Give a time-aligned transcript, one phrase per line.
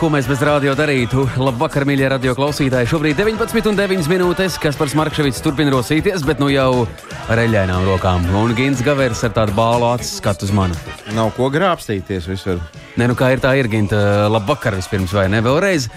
[0.00, 1.26] Ko mēs bez rādio darītu?
[1.36, 2.88] Labvakar, mīļie radio klausītāji.
[2.88, 6.86] Šobrīd 19,9 minūtes, kas par Smarkševits turpina rosīties, bet nu jau
[7.28, 8.24] ar eļļainām rokām.
[8.40, 10.80] Un Gins Gavers ar tādu bālu acu skatu uz mani.
[11.12, 12.64] Nav ko grābstīties visur.
[12.96, 14.00] Nē, nu kā ir tā, ir Ginta.
[14.32, 15.44] Labvakar vispirms, vai ne?
[15.44, 15.90] Vēlreiz.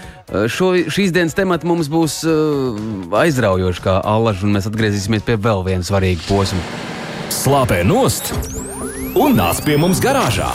[0.52, 2.76] Šo, šīs dienas temats mums būs uh,
[3.24, 6.60] aizraujoši kā allaž, un mēs atgriezīsimies pie vēl viena svarīga posma.
[7.32, 8.34] Slāpē nost
[9.16, 10.52] un nāc pie mums garāžā!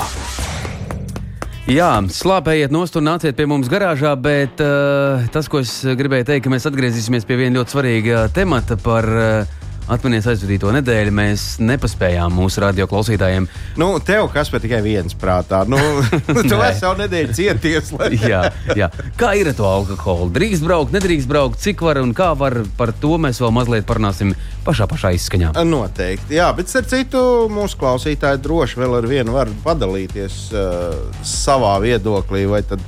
[1.70, 6.48] Jā, slāpējiet nost un nāciet pie mums garāžā, bet uh, tas, ko es gribēju teikt,
[6.48, 9.60] ka mēs atgriezīsimies pie viena ļoti svarīga temata par uh,
[9.90, 13.48] Atminies aizvadīto nedēļu, mēs nepaspējām mūsu radio klausītājiem.
[13.82, 15.64] Nu, tev kas pat tikai viens prātā.
[15.70, 15.80] Nu,
[16.50, 17.90] tu esi jau nedēļu cieties.
[17.98, 18.12] Lai...
[18.22, 18.44] jā,
[18.78, 18.92] jā.
[19.18, 20.30] Kā ir ar to alkoholu?
[20.36, 22.60] Drīkst braukt, nedrīkst braukt, cik var un kā var.
[22.78, 24.36] Par to mēs vēl mazliet parunāsim
[24.68, 25.56] pašā, pašā izskaņā.
[25.66, 26.38] Noteikti.
[26.38, 32.46] Jā, bet ar citu mūsu klausītāju droši vēl ar vienu var padalīties uh, savā viedoklī.
[32.50, 32.86] Vai tad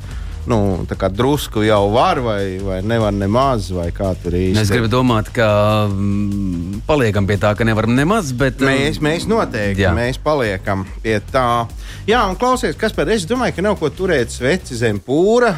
[0.50, 4.62] nu, drusku jau var, vai, vai nevar nemaz, vai kā tur īsti.
[4.62, 5.48] Es gribu domāt, ka
[5.90, 9.94] mm, paliekam pie tā, ka nevaram nemaz, bet mēs, um, mēs noteikti jā.
[9.98, 11.68] mēs paliekam pie tā.
[12.10, 15.54] Jā, un klausies, kas par es domāju, ka nav ko turēt sveci zem pūra.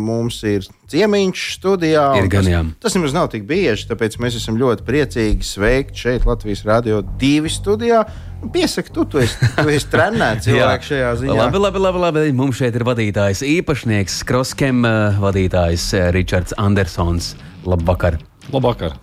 [0.00, 2.06] Mums ir ciemiņš studijā.
[2.20, 6.28] Ir gan, tas, tas nemaz nav tik bieži, tāpēc mēs esam ļoti priecīgi sveikt šeit
[6.28, 8.04] Latvijas Rādio 2 studijā.
[8.52, 11.36] Piesaki, tu, tu esi, tu esi trenēts cilvēks šajā ziņā.
[11.40, 12.24] Labi, labi, labi, labi.
[12.36, 17.34] Mums šeit ir vadītājs, īpašnieks, Kroskem eh, vadītājs eh, Ričards Andersons.
[17.66, 18.20] Labvakar!
[18.52, 18.98] Labvakar!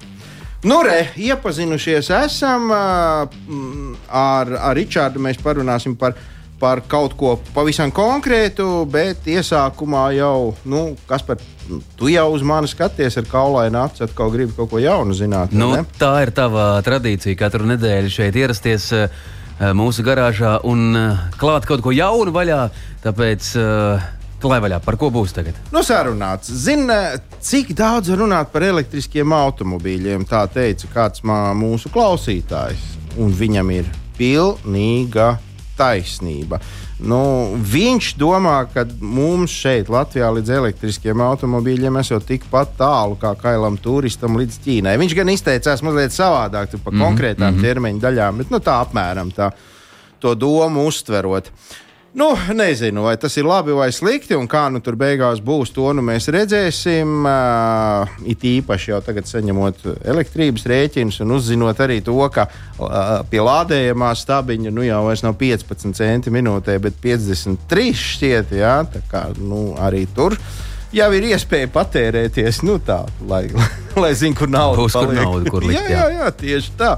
[0.64, 3.26] Nu, re, iepazinušies esam uh,
[4.08, 5.20] ar, ar Ričārdu.
[5.20, 6.33] Mēs parunāsim par viņu
[6.64, 11.42] par kaut ko pavisam konkrētu, bet iesākumā jau, nu, kas par
[12.00, 15.52] tu jau uz mani skaties ar kaulainu acu, atkal gribi kaut ko jaunu zināt.
[15.52, 15.84] Nu, ne?
[16.00, 18.92] tā ir tava tradīcija katru nedēļu šeit ierasties.
[18.96, 19.32] Uh,
[19.78, 22.64] mūsu garāžā un uh, klāt kaut ko jaunu vaļā.
[23.04, 24.12] Tāpēc uh,
[24.44, 25.56] Lai vaļā, par ko būs tagad?
[25.72, 26.50] Nu, sarunāts.
[26.66, 26.98] Zini,
[27.40, 32.84] cik daudz runāt par elektriskiem automobīļiem, tā teica kāds mūsu klausītājs.
[33.24, 33.88] Un viņam ir
[34.18, 35.30] pilnīga
[35.78, 36.60] taisnība.
[37.04, 37.20] Nu,
[37.58, 44.38] viņš domā, ka mums šeit, Latvijā, līdz elektriskiem automobīļiem esot tikpat tālu kā kailam turistam
[44.40, 44.96] līdz Ķīnai.
[45.02, 47.06] Viņš gan izteicās mazliet savādāk par mm -hmm.
[47.06, 47.62] konkrētām -hmm.
[47.62, 49.52] ķermeņa daļām, bet nu, tā apmēram tā
[50.20, 51.52] to domu uztverot.
[52.14, 55.88] Nu, nezinu, vai tas ir labi vai slikti, un kā nu tur beigās būs, to
[55.98, 57.26] nu mēs redzēsim.
[57.26, 59.82] Uh, it īpaši jau tagad saņemot
[60.14, 65.98] elektrības rēķinus un uzzinot arī to, ka uh, pie lādējumā stabiņa nu jau nav 15
[65.98, 70.38] centi minūtē, bet 53 šķiet, jā, tā kā nu, arī tur
[70.94, 73.48] jau ir iespēja patērēties, nu, tā, lai,
[74.04, 75.02] lai zinātu, kur nauda būs.
[75.02, 76.96] Kur nauda, kur likt, jā, jā, jā, tieši tā.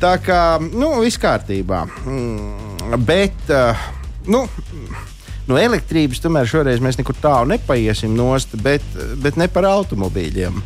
[0.00, 1.84] Tā kā, nu, viss kārtībā.
[2.08, 3.50] Mm, bet.
[3.52, 3.88] Uh,
[4.30, 4.44] nu,
[5.48, 8.84] no elektrības tomēr šoreiz mēs nekur tālu nepaiesim nost, bet,
[9.22, 10.60] bet ne par automobīļiem.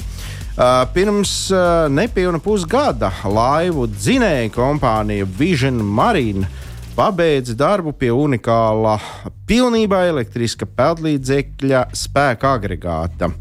[0.54, 6.46] Uh, pirms uh, nepilna pusgada laivu dzinēja kompānija Vision Marine
[6.94, 9.00] pabeidza darbu pie unikāla,
[9.48, 13.32] pilnībā elektriska peldlīdzekļa spēka agregāta.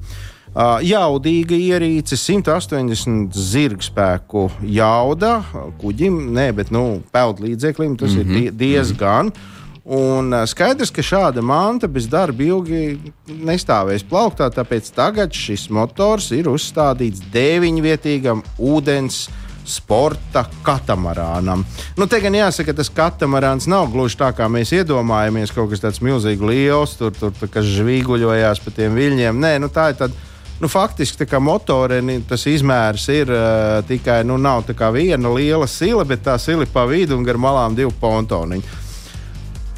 [0.53, 5.35] Uh, jaudīga ierīce, 180 zirgspēku jauda
[5.81, 8.37] kuģim, ne, bet nu, peldlīdzeklim tas mm -hmm.
[8.37, 8.57] ir mhm.
[8.57, 9.25] diezgan.
[9.25, 9.62] Mm -hmm.
[9.83, 16.47] Un skaidrs, ka šāda manta bez darba ilgi nestāvēs plauktā, tāpēc tagad šis motors ir
[16.47, 19.25] uzstādīts deviņvietīgam ūdens
[19.67, 21.65] sporta katamarānam.
[21.99, 25.83] Nu, te gan jāsaka, ka tas katamarāns nav gluži tā, kā mēs iedomājamies, kaut kas
[25.83, 29.39] tāds milzīgi liels, tur, tur, tur kas žvīguļojās pa tiem viļņiem.
[29.39, 30.29] Nē, nu, tā ir tāda.
[30.61, 34.63] Nu, faktiski tā motoreni tas izmērs ir uh, tikai nu, nav
[34.95, 38.82] viena liela sila, bet tā sila pa vidu un gar malām divi pontoniņi.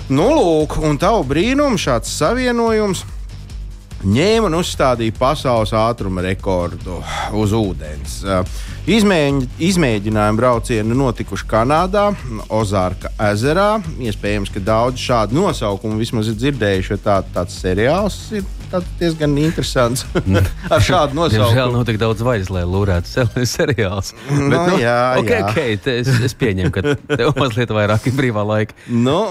[0.06, 3.00] Nu, lūk, un tavu brīnumu šāds savienojums
[4.06, 7.00] ņēma un uzstādīja pasaules ātruma rekordu
[7.34, 8.20] uz ūdens.
[8.86, 12.12] Izmēģi, izmēģinājumi braucieni notikuši Kanādā,
[12.54, 13.80] Ozārka ezerā.
[13.98, 18.46] Iespējams, ka daudz šādu nosaukumu vismaz ir dzirdējuši, jo tā, tāds seriāls ir
[19.00, 20.06] diezgan interesants.
[20.74, 21.50] Ar šādu nosaukumu.
[21.50, 24.14] Diemžēl nav tik daudz vairs, lai lūrētu seriāls.
[24.30, 25.50] Bet, no, nu, jā, okay, jā.
[25.50, 28.78] Okay, es, es pieņemu, ka tev mazliet vairāk ir brīvā laika.
[28.86, 29.24] Nu,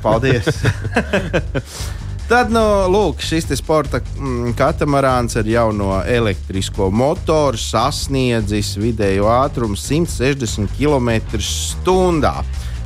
[0.00, 0.48] Paldies!
[2.32, 10.70] Tad, nu, lūk, šis sporta mm, katamarāns ar jauno elektrisko motoru sasniedzis vidējo ātrumu 160
[10.78, 12.32] km/h.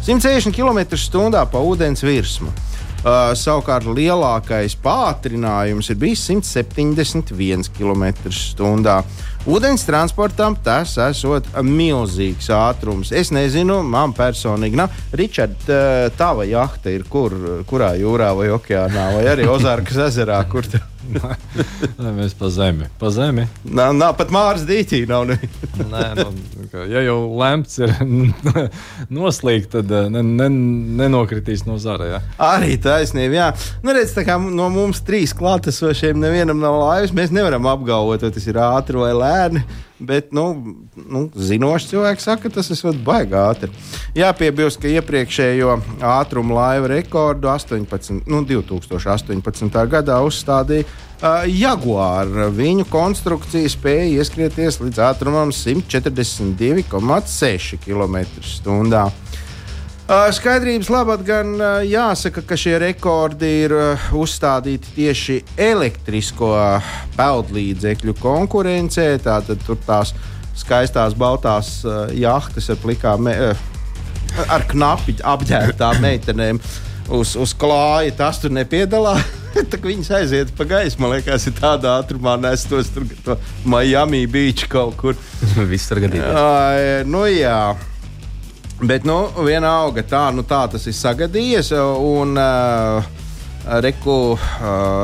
[0.06, 2.50] 160 km/h pa ūdens virsmu.
[3.06, 8.96] Uh, savukārt lielākais pātrinājums ir bijis 171 km/h.
[9.46, 13.14] Ūdens transportam tas esot milzīgs ātrums.
[13.14, 14.98] Es nezinu, man personīgi nav.
[15.14, 15.70] Ričard,
[16.18, 17.38] tava jahta ir kur,
[17.70, 20.42] kurā jūrā vai okeānā, vai arī Ozārkas ezerā?
[20.50, 20.82] Kur tu?
[22.02, 22.88] Nē, mēs pa zemi.
[23.00, 23.46] Pa zemi.
[23.64, 25.02] Nav, nav pat Māras dīķī.
[25.10, 25.38] Nav, ne.
[25.92, 26.28] Nē, nu,
[26.90, 27.92] ja jau lemts ir
[29.18, 30.48] noslīgt, tad ne, ne,
[31.02, 32.10] nenokritīs no zara.
[32.14, 32.22] Jā.
[32.50, 33.38] Arī taisnība.
[33.38, 33.48] Jā,
[33.84, 38.48] nu, redz, kā no mums trīs klātesošiem nevienam nav laivas, mēs nevaram apgalvot, vai tas
[38.50, 39.66] ir ātri vai lēni.
[39.98, 40.76] Bet, nu,
[41.08, 43.70] nu zinoši cilvēki saka, ka tas ir baigi ātri.
[44.18, 49.40] Jāpiebilst, ka iepriekšējo ātruma laiva rekordu 18, nu, 2018.
[49.92, 50.90] gadā uzstādīja uh,
[51.48, 52.28] Jaguar.
[52.52, 59.00] Viņu konstrukcija spēja ieskrieties līdz ātrumam 142,6 km/h.
[60.06, 63.72] Skaidrības labad gan jāsaka, ka šie rekordi ir
[64.14, 66.50] uzstādīti tieši elektrisko
[67.16, 69.08] peldlīdzekļu konkurencē.
[69.24, 70.12] Tātad tur tās
[70.54, 71.80] skaistās baltās
[72.14, 73.26] jahtas ar plikām,
[74.46, 76.62] ar knapi apģērbtām meitenēm
[77.10, 78.14] uz, uz klāja.
[78.22, 79.26] Tas tur nepiedalās.
[79.90, 84.94] Viņas aiziet pa gaisu, man liekas, ir tādā ātrumā, nestos tur to Miami Beach kaut
[85.02, 85.18] kur.
[85.72, 87.06] Viss tur gadījās.
[87.10, 87.58] Nu jā.
[88.76, 91.72] Bet, nu, vienalga, tā, nu, tā tas ir sagadījies.
[92.04, 93.06] Un, uh,
[93.66, 94.40] Reku uh,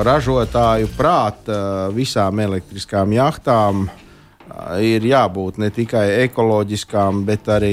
[0.06, 7.72] ražotāju prātā uh, visām elektriskām jachtām uh, ir jābūt ne tikai ekoloģiskām, bet arī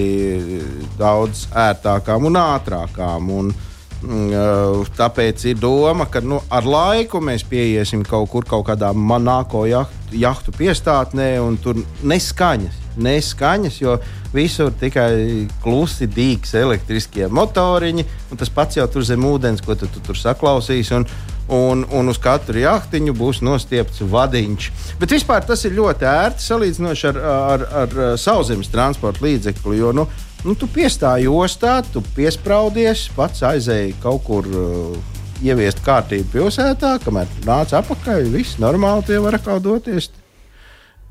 [0.98, 3.30] daudz ērtākām un ātrākām.
[3.36, 8.96] Un, uh, tāpēc ir doma, ka nu, ar laiku mēs pieiesim kaut kur, kaut kādā
[8.96, 13.98] manāko jahtu, jahtu piestātnē, un tur neskaņas neskaņas, jo
[14.34, 19.90] visur tikai klusi dīks elektriskie motoriņi, un tas pats jau tur zem ūdens, ko tu,
[19.90, 20.96] tu tur saklausīsi.
[21.00, 21.10] Un,
[21.50, 24.70] un, un uz katru jahtiņu būs nostiepts vadiņš.
[25.02, 29.80] Bet vispār tas ir ļoti ērti salīdzinoši ar, ar, ar, sauszemes transporta līdzekli.
[29.80, 30.06] Jo, nu,
[30.46, 34.52] nu, tu piestāji ostā, tu piesprādies, pats aizēji kaut kur.
[34.54, 40.10] Uh, Ieviest kārtību pilsētā, kamēr nāca apakaļ, viss normāli, tie var kaut doties.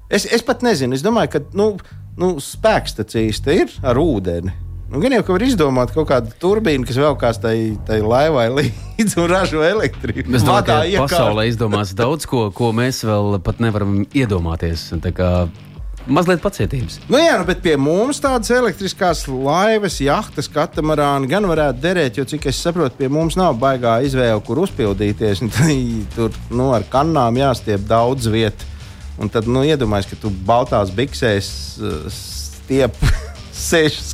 [0.08, 1.74] Es, es pat nezinu, es domāju, ka nu,
[2.16, 4.54] nu, spēkstacijas te ir ar ūdeni.
[4.88, 8.46] Nu, gan jau ka var izdomāt kaut kādu turbīnu, kas vēl kāds tai, tai laivai
[8.56, 10.32] līdzi un ražo elektrību.
[10.32, 11.12] Es domāju, ka iekārt...
[11.12, 14.86] pasaulē izdomās daudz ko, ko mēs vēl pat nevaram iedomāties.
[16.08, 17.02] Mazliet pacietības.
[17.10, 22.24] Nu, jā, nu, bet pie mums tādas elektriskās laivas, jahtas, katamarāni gan varētu derēt, jo,
[22.30, 25.44] cik es saprotu, pie mums nav baigā izvēle, kur uzpildīties.
[26.16, 28.77] Tur nu, ar kanām jāstiep daudz vietas.
[29.18, 31.50] Un tad nu, iedomājies, ka tu baltās biksēs
[31.82, 32.94] uh, stiep.
[33.58, 34.12] Sešas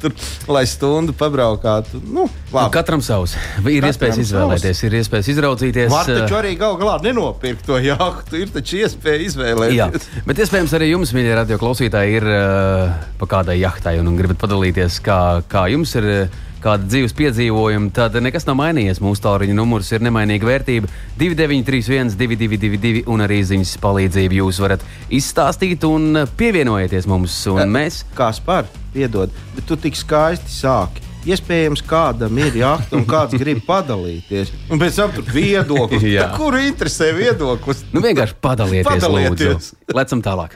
[0.00, 0.14] tur,
[0.48, 1.98] lai stundu pabraukātu.
[2.00, 3.34] Nu, nu, katram savs.
[3.36, 4.86] Ir katram iespējas izvēlēties, savs.
[4.88, 5.90] ir iespējas izraudzīties.
[5.92, 8.40] Var taču uh, arī galu galā nenopirkt to jahtu.
[8.40, 9.76] Ir taču iespēja izvēlēties.
[9.76, 14.16] Jā, bet iespējams arī jums, mīļie radio klausītāji, ir uh, pa kādai jahtai un, un
[14.16, 15.20] gribat padalīties, kā,
[15.52, 16.12] kā jums ir.
[16.16, 19.00] Uh, kāda dzīves piedzīvojuma, tad nekas nav mainījies.
[19.04, 24.84] Mūsu tālruņa numurs ir nemainīga vērtība 2931, 222, un arī ziņas palīdzību jūs varat
[25.14, 27.38] izstāstīt un pievienojieties mums.
[27.52, 28.02] Un mēs...
[28.16, 31.04] Kā spēr, piedod, bet tu tik skaisti sāki.
[31.26, 34.52] Iespējams, kādam ir jākt, un kāds grib padalīties.
[34.70, 36.06] Un pēc tam tur viedoklis.
[36.38, 37.82] Kuru interesē viedoklis?
[37.90, 38.92] Nu, vienkārši padalieties.
[38.92, 39.72] padalieties.
[39.90, 40.54] Lecam tālāk.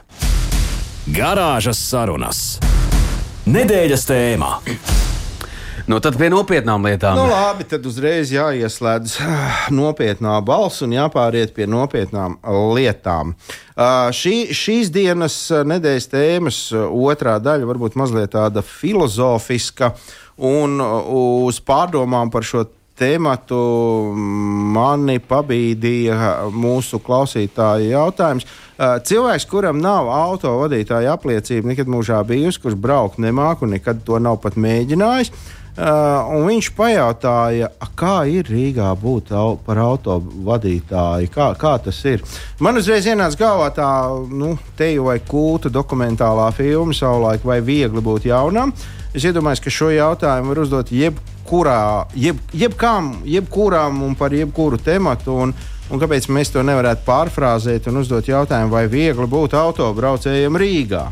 [1.11, 2.61] Garāžas sarunas.
[3.51, 4.55] Nedēļas tēmā.
[5.91, 7.17] Nu, tad pie nopietnām lietām.
[7.19, 12.37] Nu, labi, tad uzreiz jāieslēdz ah, nopietnā balss un jāpāriet pie nopietnām
[12.77, 13.33] lietām.
[13.75, 19.97] Uh, šī, šīs dienas ah, nedēļas tēmas otrā daļa varbūt mazliet tāda filozofiska
[20.39, 22.69] un uz pārdomām par šo
[23.01, 23.59] tēmatu
[24.77, 28.47] mani pabīdīja mūsu klausītāja jautājums.
[28.79, 34.21] Cilvēks, kuram nav auto vadītāja apliecība, nekad mūžā bijusi, kurš braukt nemāku un nekad to
[34.23, 35.33] nav pat mēģinājis.
[35.81, 42.21] Uh, viņš pajautāja, kā ir Rīgā būt au, par autovadītāju, kā, kā tas ir.
[42.61, 43.87] Man uzreiz ienāca galvā tā,
[44.29, 48.75] nu, teju vai kūta dokumentālā filma, savulaik, vai viegli būt jaunam.
[49.17, 51.81] Es iedomājos, ka šo jautājumu var uzdot jebkurā,
[52.13, 55.39] jeb, jebkam, jebkuram un par jebkuru tematu.
[55.47, 55.57] Un,
[55.89, 61.09] un kāpēc mēs to nevarētu pārfrāzēt un uzdot jautājumu, vai viegli būt autobraucējiem Rīgā?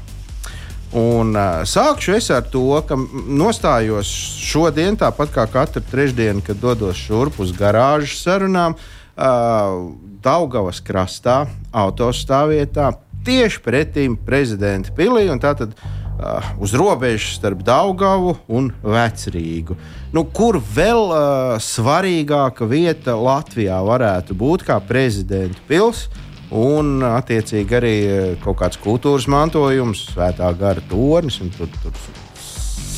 [0.97, 4.09] Un, uh, sākšu es ar to, ka nostājos
[4.41, 9.93] šodien, tāpat kā katru trešdienu, kad dodos šurp uz garāžu sarunām, uh,
[10.25, 11.43] Daugavas krastā,
[11.77, 15.27] autostāvvietā, tieši pretim prezidenta pilī.
[15.43, 19.77] Tātad uh, uz robežas starp Daugavu un Vecrīgu.
[20.17, 26.28] Nu, kur vēl uh, svarīgāka vieta Latvijā varētu būt kā prezidenta pilsēta?
[26.55, 31.41] Un attiecīgi arī eh, kaut kāds kultūras mantojums, svētā gara tornis.
[31.57, 31.99] Tur, tur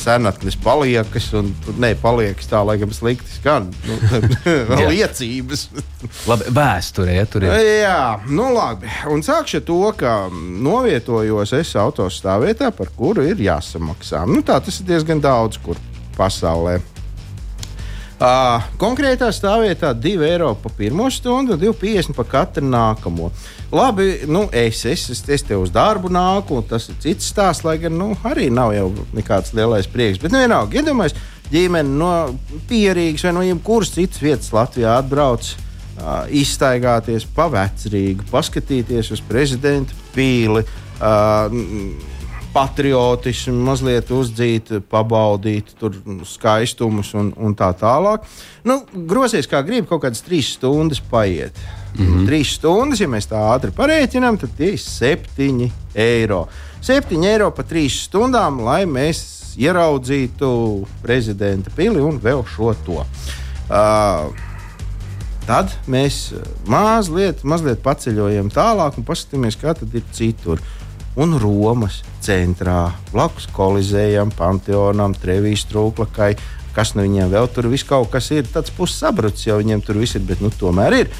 [0.00, 3.68] senatnes paliekas, un ne paliekas tā, lai gan slikti skan.
[3.86, 3.98] Nu,
[4.92, 5.66] liecības.
[6.30, 7.56] labi, vēsturē, ja tur ir.
[7.82, 8.90] Jā, nu labi.
[9.12, 14.24] Un sākšu ar to, ka novietojos es autostāvvietā, par kuru ir jāsamaksā.
[14.30, 15.80] Nu, tā tas ir diezgan daudz, kur
[16.16, 16.78] pasaulē.
[18.20, 23.30] Uh, konkrētā stāvvietā 2 eiro par pirmo stundu, 2,50 par katru nākamo.
[23.72, 27.64] Labi, nu, es, es, es, es te uz darbu nāku, un tas ir cits stāsts,
[27.64, 30.20] lai gan nu, arī nav jau nekāds lielais prieks.
[30.20, 32.12] Bet, nu, vienalga, iedomājieties, ģimene no
[32.68, 35.54] Pierīgas vai no jebkuras citas vietas Latvijā atbrauc.
[36.00, 40.62] Uh, izstaigāties pa vecrīgu, paskatīties uz prezidenta pīli,
[41.00, 41.48] uh,
[42.54, 45.94] patriotismu, mazliet uzdzīt, pabaudīt tur
[46.26, 48.26] skaistumus un, un tā tālāk.
[48.66, 48.80] Nu,
[49.10, 51.56] grozies kā gribi, kaut kādas trīs stundas paiet.
[51.94, 52.26] Mm -hmm.
[52.26, 56.48] Trīs stundas, ja mēs tā ātri parēķinām, tad tie ir septiņi eiro.
[56.80, 63.04] Septiņi eiro pa trīs stundām, lai mēs ieraudzītu prezidenta pili un vēl šo to.
[63.70, 64.34] Uh,
[65.46, 66.32] tad mēs
[66.66, 70.58] mazliet, mazliet paceļojam tālāk un paskatāmies, kā tas ir citur.
[70.58, 70.79] Uh,
[71.18, 76.34] un Romas centrā, blakus kolizējam, Panteonam, Trevijas trūklakai.
[76.74, 78.46] Kas no viņiem vēl tur viss kaut kas ir?
[78.46, 81.14] Tāds pussabrucis jau viņiem tur viss ir, bet nu, tomēr ir.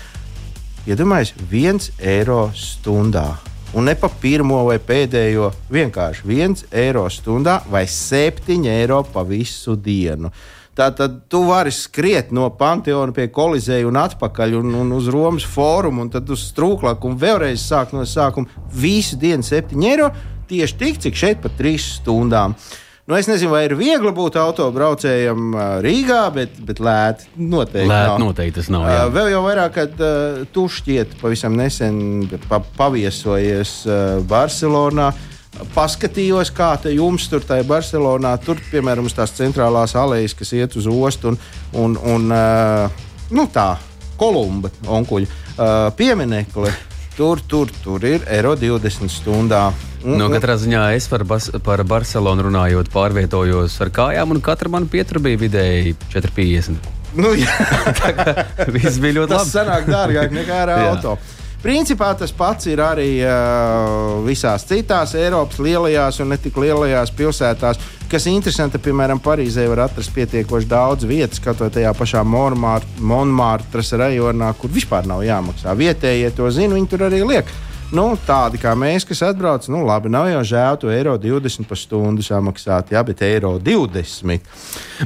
[0.87, 3.29] Iedomājieties, ja viens eiro stundā.
[3.75, 9.77] Un ne pa pirmo vai pēdējo, vienkārši viens eiro stundā vai septiņi eiro pa visu
[9.79, 10.33] dienu.
[10.81, 16.07] Tātad tu vari skriet no Panteona pie Kolizeja un atpakaļ un, un uz Romas fórumu,
[16.07, 20.09] un tad uz strūklaku un vēlreiz sākt no sākuma visu dienu 7 eiro.
[20.49, 22.57] Tieši tik, cik šeit pat 3 stundām.
[23.05, 25.53] Nu, es nezinu, vai ir viegli būt autobraucējam
[25.85, 27.89] Rīgā, bet, bet lēti noteikti.
[27.91, 28.21] Lēt, nav.
[28.23, 28.87] noteikti tas nav.
[28.89, 29.03] Jā.
[29.13, 33.99] Vēl jau vairāk, kad uh, tu šķiet pavisam nesen pa, paviesojies uh,
[34.31, 35.11] Barcelonā.
[35.11, 35.30] Uh,
[35.75, 40.89] paskatījos, kā te jums tur tajā Barcelonā, tur, piemēram, tās centrālās alejas, kas iet uz
[40.91, 41.41] ostu un,
[41.73, 43.03] un, un uh,
[43.35, 43.75] nu, tā,
[44.21, 46.73] Kolumba onkuļa uh, pieminekli.
[47.17, 49.71] Tur, tur, tur ir eiro 20 stundā.
[50.05, 54.73] Un, no katrā ziņā es par, bas, par Barcelonu runājot, pārvietojos ar kājām, un katra
[54.73, 56.89] man pietura bija vidēji 4,50.
[57.21, 57.51] Nu, jā,
[57.99, 59.51] tā viss bija ļoti labi.
[59.51, 61.17] Tas sanāk dārgāk nekā ar auto.
[61.61, 67.81] Principā tas pats ir arī uh, visās citās Eiropas lielajās un ne tik lielajās pilsētās.
[68.11, 74.55] Kas interesanti, piemēram, Parīzē var atrast pietiekoši daudz vietas, kaut vai tajā pašā Monmārtras rajonā,
[74.59, 75.77] kur vispār nav jāmaksā.
[75.77, 77.53] Vietējie to zina, viņi tur arī liek.
[77.91, 81.79] Nu, tādi kā mēs, kas atbrauc, nu, labi, nav jau žēl to eiro 20 par
[81.79, 84.51] stundu samaksāt, jā, bet eiro 20.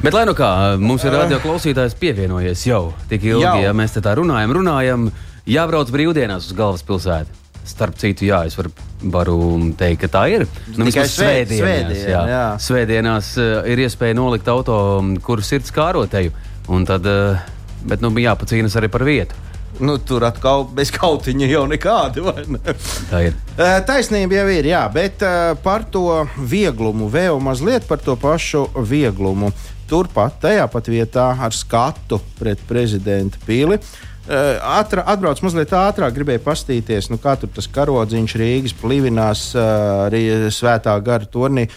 [0.03, 3.55] Bet, lai nu kā, mums ir radio klausītājs pievienojies jau tik ilgi, jau.
[3.65, 5.09] ja mēs te tā runājam, runājam
[5.49, 7.41] jābrauc brīvdienās uz galvaspilsētu.
[7.65, 8.69] Starp citu, jā, es varu,
[9.09, 9.37] varu
[9.77, 10.43] teikt, ka tā ir.
[10.75, 12.19] Nu, Tikai svētdienās, svētdienās, jā.
[12.29, 12.43] Jā.
[12.61, 14.75] svētdienās uh, ir iespēja nolikt auto,
[15.25, 16.33] kur sirds kāroteju.
[16.85, 17.41] Tad, uh,
[17.89, 19.41] bet nu, jāpacīnas arī par vietu.
[19.81, 22.35] Nu, tur atkal bez kautiņa jau nekāda.
[22.53, 22.77] Ne?
[23.09, 23.39] Tā ir.
[23.57, 25.25] Uh, taisnība jau ir, jā, bet
[25.65, 29.49] par to vieglumu, vēl mazliet par to pašu vieglumu.
[29.89, 33.81] Turpat, tajā pat vietā, ar skatu pret prezidenta pīli.
[34.25, 40.49] Uh, Ātra, atbrauc mazliet ātrāk, gribēju pastīties, nu, kā tur tas karodziņš Rīgas plivinās arī
[40.49, 41.67] svētā gara turnī.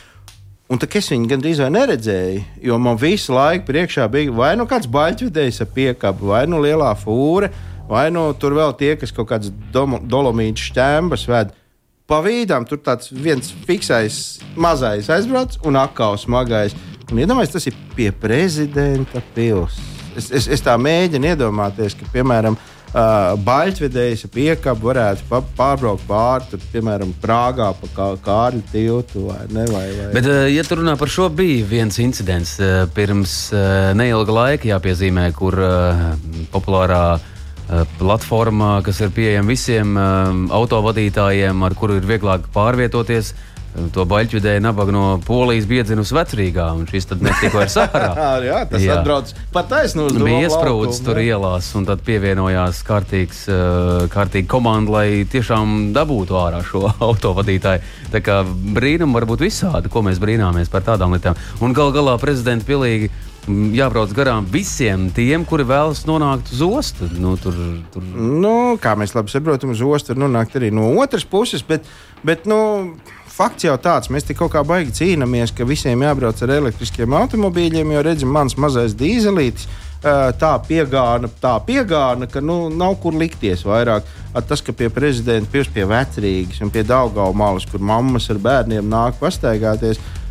[0.72, 4.88] Un tā es viņu gandrīz neredzēju, jo man visu laiku priekšā bija vai nu kāds
[4.88, 7.50] baļķvedējs ar piekabu, vai nu lielā fūra,
[7.88, 11.52] vai nu tur vēl tie, kas kaut kādas dolomītas šķēmbas ved.
[12.08, 16.72] Pa vīdām tur tāds viens fiksais mazais aizbrauc un atkal smagais.
[17.12, 22.58] Un iedomājieties, tas ir pie prezidenta pilsētas es, es, es tā mēģinu iedomāties, ka, piemēram,
[22.88, 29.26] Uh, Baļķvedējs piekāpju varētu pārbraukt pāri, tur, piemēram, Prāgā pa kā, Kārļa tiltu.
[29.26, 30.06] Vai ne, vai, vai.
[30.14, 34.70] Bet, uh, ja tur runā par šo, bija viens incidents uh, pirms uh, neilga laika,
[34.70, 36.00] jāpiezīmē, kur uh,
[36.54, 43.34] populārā uh, platforma, kas ir pieejama visiem uh, autovadītājiem, ar kuru ir vieglāk pārvietoties,
[43.94, 48.08] to baļķvidēju nabagu no Polijas biedzina uz Vecrīgā, un šis tad netika vairs ārā.
[48.48, 48.98] Jā, tas Jā.
[48.98, 51.34] atbrauc pat taisnu uz Bija Doma iesprūdis tur jā.
[51.34, 57.84] ielās, un tad pievienojās kārtīgs, uh, kārtīga komanda, lai tiešām dabūtu ārā šo autovadītāju.
[58.14, 61.38] Tā kā brīnumi var būt visādi, ko mēs brīnāmies par tādām lietām.
[61.62, 67.10] Un gal galā prezidents pilnīgi mm, jābrauc garām visiem tiem, kuri vēlas nonākt uz ostu.
[67.20, 67.56] Nu, tur,
[67.94, 68.10] tur...
[68.16, 71.86] Nu, kā mēs labi saprotam, uz ostas var nonākt arī no otras puses, bet,
[72.26, 72.58] bet nu,
[73.38, 77.94] fakts jau tāds, mēs te kaut kā baigi cīnāmies, ka visiem jābrauc ar elektriskiem automobīļiem,
[77.94, 79.68] jo redzam, mans mazais dīzelītis.
[79.98, 84.06] Tā piegāna, tā piegāna, ka nu, nav kur likties vairāk.
[84.36, 88.86] Ar Tas, ka pie prezidenta pie vecrīgas un pie Daugau malas, kur mammas ar bērniem
[88.86, 90.27] nāk pastaigāties, uh,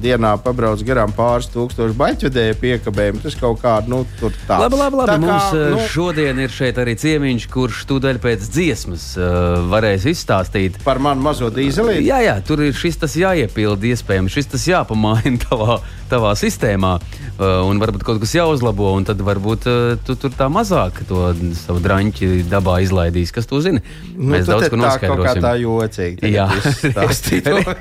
[0.00, 3.18] dienā pabrauc garām pāris tūkstošu baļķvedēju piekabēm.
[3.24, 4.56] Tas kaut kā, nu, tur tā.
[4.64, 5.10] Labi, labi, labi.
[5.10, 5.64] Tā kā, Mums nu...
[5.74, 10.78] nu, šodien ir šeit arī ciemiņš, kurš tūdaļ pēc dziesmas uh, varēs izstāstīt.
[10.84, 12.06] par manu mazo dīzelīti.
[12.08, 15.78] Jā, jā, tur ir šis tas jāiepilda, iespējams, šis tas jāpamaina tavā,
[16.10, 20.48] tavā sistēmā, uh, un varbūt kaut kas jāuzlabo, un tad varbūt uh, tu tur tā
[20.52, 21.28] mazāk to
[21.60, 23.32] savu drāņķi dabā izlaidīs.
[23.34, 23.82] Kas to zina?
[24.14, 25.44] Nu, Mēs daudz ko tā kaut kā noskaidrosim.
[25.44, 26.32] tā jocīgi.
[26.34, 26.48] Jā.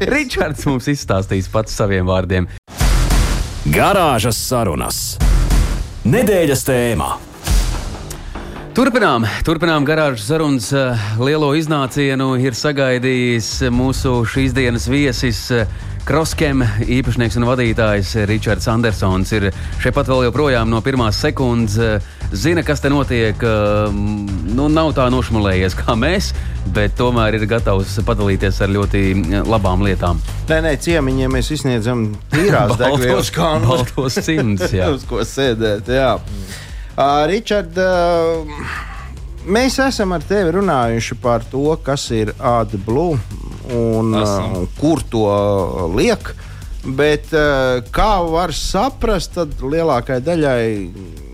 [0.14, 2.50] Ričards mums izstāstīs pats saviem vārdiem.
[3.74, 5.04] Garāžas sarunas.
[6.04, 7.14] Nedēļas tēmā.
[8.74, 10.72] Turpinām, turpinām garāžas sarunas.
[10.74, 15.52] eh, Lielo iznācienu ir sagaidījis mūsu šīs dienas viesis.
[15.52, 15.68] eh,
[16.04, 21.78] Kroskem īpašnieks un vadītājs Ričards Andersons ir šeit pat vēl joprojām no pirmās sekundes.
[21.78, 22.00] eh,
[22.34, 23.36] Zina, kas te notiek.
[23.44, 23.92] eh,
[24.56, 26.34] Nu, nav tā nošmulējies kā mēs,
[26.74, 30.18] bet tomēr ir gatavs padalīties ar ļoti eh, labām lietām.
[30.50, 33.86] Nē, nē, ciemiņiem mēs izsniedzam tīrās degvielas kanālus.
[33.94, 34.72] baltos cimdus.
[34.74, 34.90] jā.
[34.96, 36.18] Uz ko sēdēt, jā.
[36.94, 38.46] Uh, Ričard, uh,
[39.50, 43.18] mēs esam ar tevi runājuši par to, kas ir AdBlue
[43.74, 44.60] un Esam.
[44.60, 45.24] uh, kur to
[45.96, 46.36] liek.
[46.84, 50.66] Bet uh, kā var saprast, tad lielākajai daļai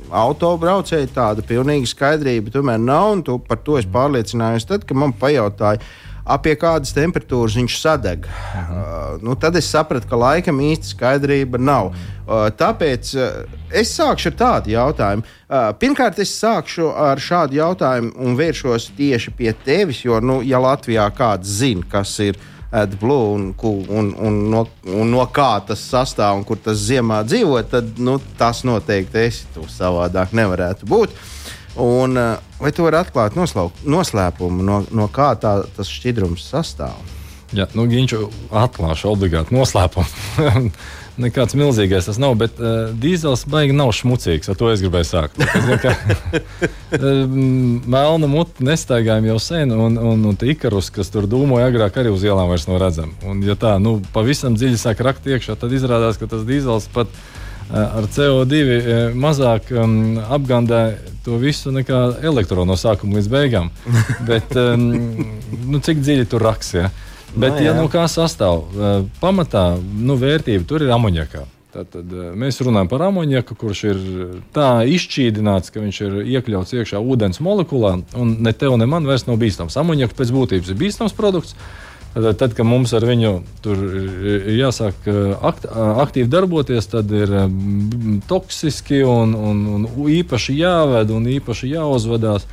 [0.09, 3.11] autobraucēji tāda pilnīga skaidrība tomēr nav.
[3.17, 5.83] un Tu par to es pārliecinājos, tad, kad man pajautāja,
[6.29, 8.27] ap pie kādas temperatūras viņš sadeg.
[8.29, 11.91] Uh, nu, tad es sapratu, ka laikam īsti skaidrība nav.
[11.93, 15.25] Uh, tāpēc uh, es sākšu ar tādu jautājumu.
[15.81, 21.08] Pirmkārt, es sākšu ar šādu jautājumu un vēršos tieši pie tevis, jo, nu, ja Latvijā
[21.17, 22.38] kāds zina, kas ir
[22.69, 23.47] AdBlue un,
[23.89, 28.19] un, un, no, un no kā tas sastāv un kur tas ziemā dzīvo, tad nu,
[28.38, 31.17] tas noteikti esi tu savādāk nevarētu būt.
[31.82, 32.19] Un,
[32.60, 37.17] vai tu vari atklāt noslauk, noslēpumu, no, no kā tā, tas šķidrums sastāv?
[37.56, 40.69] Jā, nu, Ginču atklāšu obligāti noslēpumu.
[41.19, 44.52] Nekāds milzīgais tas nav, bet uh, dīzels baigi nav šmucīgs.
[44.52, 45.41] Ar to es gribēju sākt.
[45.84, 45.95] Ka,
[47.02, 52.13] um, Melna mute nestaigājam jau sen, un, un, un ikarus, kas tur dūmoja agrāk, arī
[52.13, 53.17] uz ielām vairs nav redzami.
[53.28, 57.12] Un, ja tā nu, pavisam dziļi sāk rakt iekšā, tad izrādās, ka tas dīzels pat
[57.12, 60.84] uh, ar CO2 uh, mazāk um, apgādā
[61.25, 63.69] to visu nekā elektronu no sākuma līdz beigām.
[64.29, 64.89] Bet um,
[65.69, 66.73] nu, cik dziļi tur raks?
[66.77, 66.89] Ja?
[67.36, 67.77] Bet, Nu, ja jā.
[67.77, 71.45] nu kā sastāv, uh, pamatā nu, vērtība tur ir amonijaka.
[71.69, 73.99] Tātad uh, mēs runājam par amoniaku, kurš ir
[74.55, 79.27] tā izšķīdināts, ka viņš ir iekļauts iekšā ūdens molekulā, un ne tev, ne man vairs
[79.27, 79.77] nav bīstams.
[79.77, 81.53] Amoniaks pēc būtības ir bīstams produkts.
[82.13, 87.12] Tad, tad, kad mums ar viņu tur ir jāsāk uh, akt, uh, aktīvi darboties, tad
[87.13, 92.48] ir um, toksiski un, un, un īpaši jāved un īpaši jāuzvedās.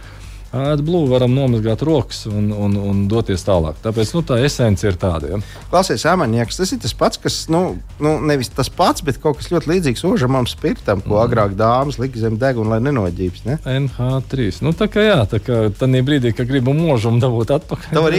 [0.56, 3.78] Atblūzi varam nomazgāt rokas un, un, un doties tālāk.
[3.84, 5.30] Tāpēc nu, tā esence ir tāda.
[5.34, 5.40] Ja?
[5.70, 7.62] Klausies, amaniaks, tas ir tas pats, kas, nu,
[8.02, 12.20] nu nevis tas pats, bet kaut kas ļoti līdzīgs ožamam spirtam, ko agrāk dāmas lika
[12.22, 13.44] zem deguna, lai nenoģības.
[13.48, 13.58] Ne?
[13.64, 14.62] NH3.
[14.66, 17.92] Nu, tā kā jā, tā kā tādā brīdī, kad gribu mūžumu dabūt atpakaļ.
[17.96, 18.18] Tā var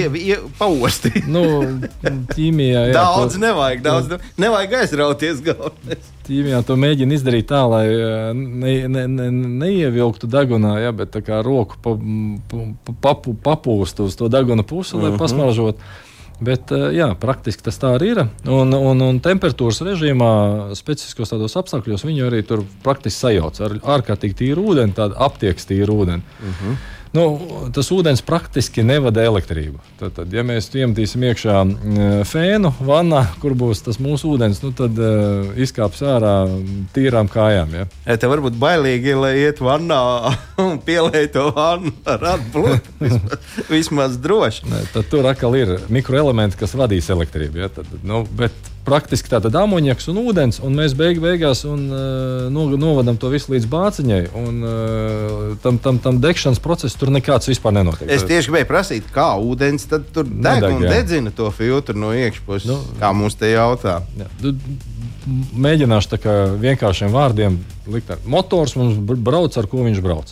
[0.59, 1.25] paostīt.
[1.31, 1.45] Nu,
[2.35, 6.13] ķīmijā, jā, Daudz to, nevajag, daudz ne, nevajag aizrauties galvenais.
[6.27, 9.29] Ķīmijā to mēģina izdarīt tā, lai eh, ne, ne, ne,
[9.63, 11.95] neievilktu degunā, jā, bet tā kā roku pa,
[12.51, 12.67] pa,
[13.07, 15.81] papu, papūst uz to deguna pusi, lai pasmaržotu.
[16.37, 18.19] Bet, eh, jā, praktiski tas tā arī ir.
[18.45, 20.29] Un, un, un temperatūras režīmā,
[20.77, 26.03] specifiskos tādos apstākļos, viņi arī tur praktiski sajauc ar ārkārtīgi tīru ūdeni, tādu aptiekas tīru
[26.03, 26.21] ūdeni.
[26.37, 26.85] Uh -huh.
[27.17, 27.25] Nu,
[27.73, 29.79] tas ūdens praktiski nevada elektrību.
[29.97, 34.69] Tad, tad ja mēs iemetīsim iekšā mm, fēnu vannā, kur būs tas mūsu ūdens, nu,
[34.77, 36.35] tad uh, izkāps ārā
[36.93, 37.73] tīrām kājām.
[37.79, 37.87] Ja?
[38.05, 39.99] Ja tev varbūt bailīgi, lai iet vannā
[40.61, 42.95] un pieliet to vannu ar atbildību.
[43.07, 44.67] Vismaz, vismaz droši.
[44.69, 47.63] Nē, Tad tur atkal ir mikroelementi, kas vadīs elektrību.
[47.63, 47.71] Ja?
[47.73, 52.65] Tad, nu, bet praktiski tātad amoniaks un ūdens, un mēs beig beigās un, uh, no,
[52.79, 54.21] novadam to visu līdz bāciņai.
[54.39, 58.09] Un, uh, tam, tam, tam degšanas procesam tur nekāds vispār nenotiek.
[58.09, 60.93] Es tieši gribēju prasīt, kā ūdens tur deg Nedeg, un jā.
[60.95, 62.69] dedzina to filtru no iekšpuses.
[62.71, 63.99] Nu, kā mums te jautā?
[64.17, 64.29] Jā,
[65.67, 67.57] Mēģināšu tā kā vienkāršiem vārdiem
[67.91, 68.13] likt.
[68.31, 70.31] Motors mums br- brauc, ar ko viņš brauc.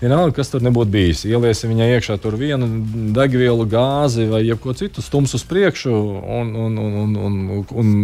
[0.00, 1.22] Vienalga, kas tur nebūtu bijis.
[1.28, 2.66] Ieliesim viņai iekšā tur vienu
[3.14, 7.38] degvielu, gāzi vai jebko citu, stums uz priekšu un, un, un, un, un,
[7.80, 7.94] un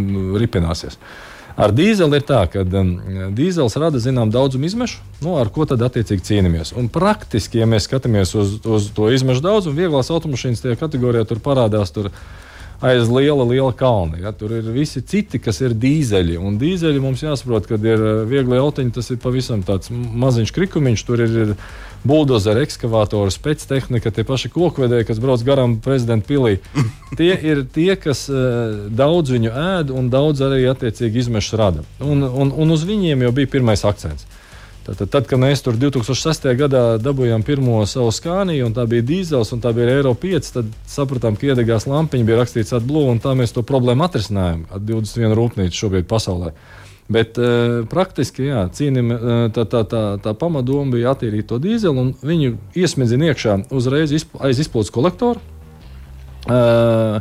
[0.41, 1.01] ripināsies.
[1.61, 2.93] Ar dīzeli ir tā, ka um,
[3.37, 6.73] dīzels rada zinām daudzumu izmešu, nu, ar ko tad attiecīgi cīnāmies.
[6.79, 11.43] Un praktiski, ja mēs skatāmies uz, uz to izmešu daudzumu, vieglās automašīnas tajā kategorijā tur
[11.45, 11.93] parādās.
[11.93, 12.09] Tur,
[12.81, 14.19] aiz liela, liela kalna.
[14.21, 14.33] Ja?
[14.33, 16.39] Tur ir visi citi, kas ir dīzeļi.
[16.41, 21.05] Un dīzeļi mums jāsaprot, ka ir uh, viegli autiņi, tas ir pavisam tāds maziņš krikumiņš.
[21.09, 21.55] Tur ir, ir
[22.07, 26.59] buldozeri, ekskavātori, spēctehnika, tie paši kokvedēji, kas brauc garām prezidenta pilī.
[27.19, 31.83] Tie ir tie, kas uh, daudz viņu ēd un daudz arī attiecīgi izmešas rada.
[31.99, 34.29] Un, un, un uz viņiem jau bija pirmais akcents.
[34.81, 36.47] Tātad, tad, kad mēs tur 2006.
[36.57, 40.71] gadā dabūjām pirmo savu skāniju, un tā bija dīzels, un tā bija Eiro 5, tad
[40.89, 45.37] sapratām, ka iedegās lampiņa bija rakstīts atblūzi, un tā mēs to problēmu atrisinājām ar 21
[45.37, 46.55] rūpnīcu šobrīd pasaulē.
[47.13, 52.01] Bet uh, praktiski jā, cīnim, uh, tā, tā, tā, tā pamatdoma bija attīrīt to dīzeli,
[52.01, 55.43] un viņu iesmedzina iekšā uzreiz izp aiz izplūdes kolektoru.
[56.49, 57.21] Uh,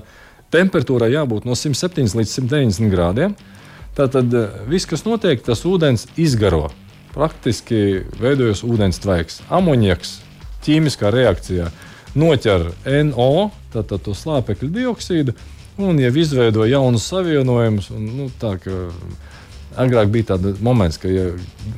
[0.53, 3.33] temperatūrai jābūt no 107 līdz 190 grādiem.
[3.97, 4.31] Tātad
[4.69, 6.69] viss, kas notiek, tas ūdens izgaro.
[7.19, 9.41] Praktiski veidojas ūdens tvaiks.
[9.51, 10.19] Amoniaks
[10.63, 11.67] ķīmiskā reakcijā
[12.15, 12.69] noķer
[13.09, 15.35] NO, tātad to slāpekļa dioksīdu,
[15.83, 17.91] un jau izveido jaunus savienojumus.
[17.91, 18.77] Un, nu, tā, ka,
[19.83, 21.27] agrāk bija tāds moments, ka, ja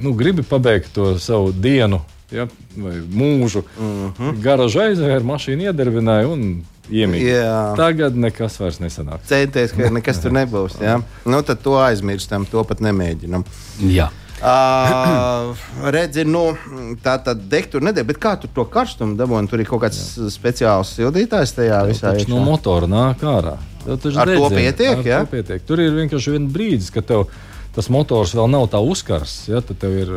[0.03, 2.45] nu, gribi pabeigt to savu dienu ja,
[2.77, 4.37] vai mūžu, uh -huh.
[4.45, 7.43] garažā aizvēra, mašīna iedarbināja un iemīļoja.
[7.43, 7.75] Jā.
[7.77, 9.25] Tagad nekas vairs nesanāk.
[9.27, 10.79] Centies, ka nekas tur nebūs.
[10.81, 11.01] Jā?
[11.31, 13.43] Nu, tad to aizmirstam, to pat nemēģinam.
[13.79, 14.09] Jā.
[14.41, 15.53] Uh,
[15.95, 16.47] redzi, nu,
[17.03, 19.51] tā tad degtura nedēļa, bet kā tu to karstumu dabūji?
[19.51, 20.01] Tur ir kaut kāds
[20.33, 22.15] speciāls sildītājs tajā visā.
[22.17, 23.59] Taču no motora nāk ārā.
[23.85, 24.57] Tev taču Ar to dedzina.
[24.57, 25.21] pietiek, Ar ja?
[25.23, 25.63] to pietiek.
[25.67, 27.29] Tur ir vienkārši viens brīdis, kad tev
[27.75, 29.35] tas motors vēl nav tā uzkars.
[29.47, 30.09] Ja, tad tev ir,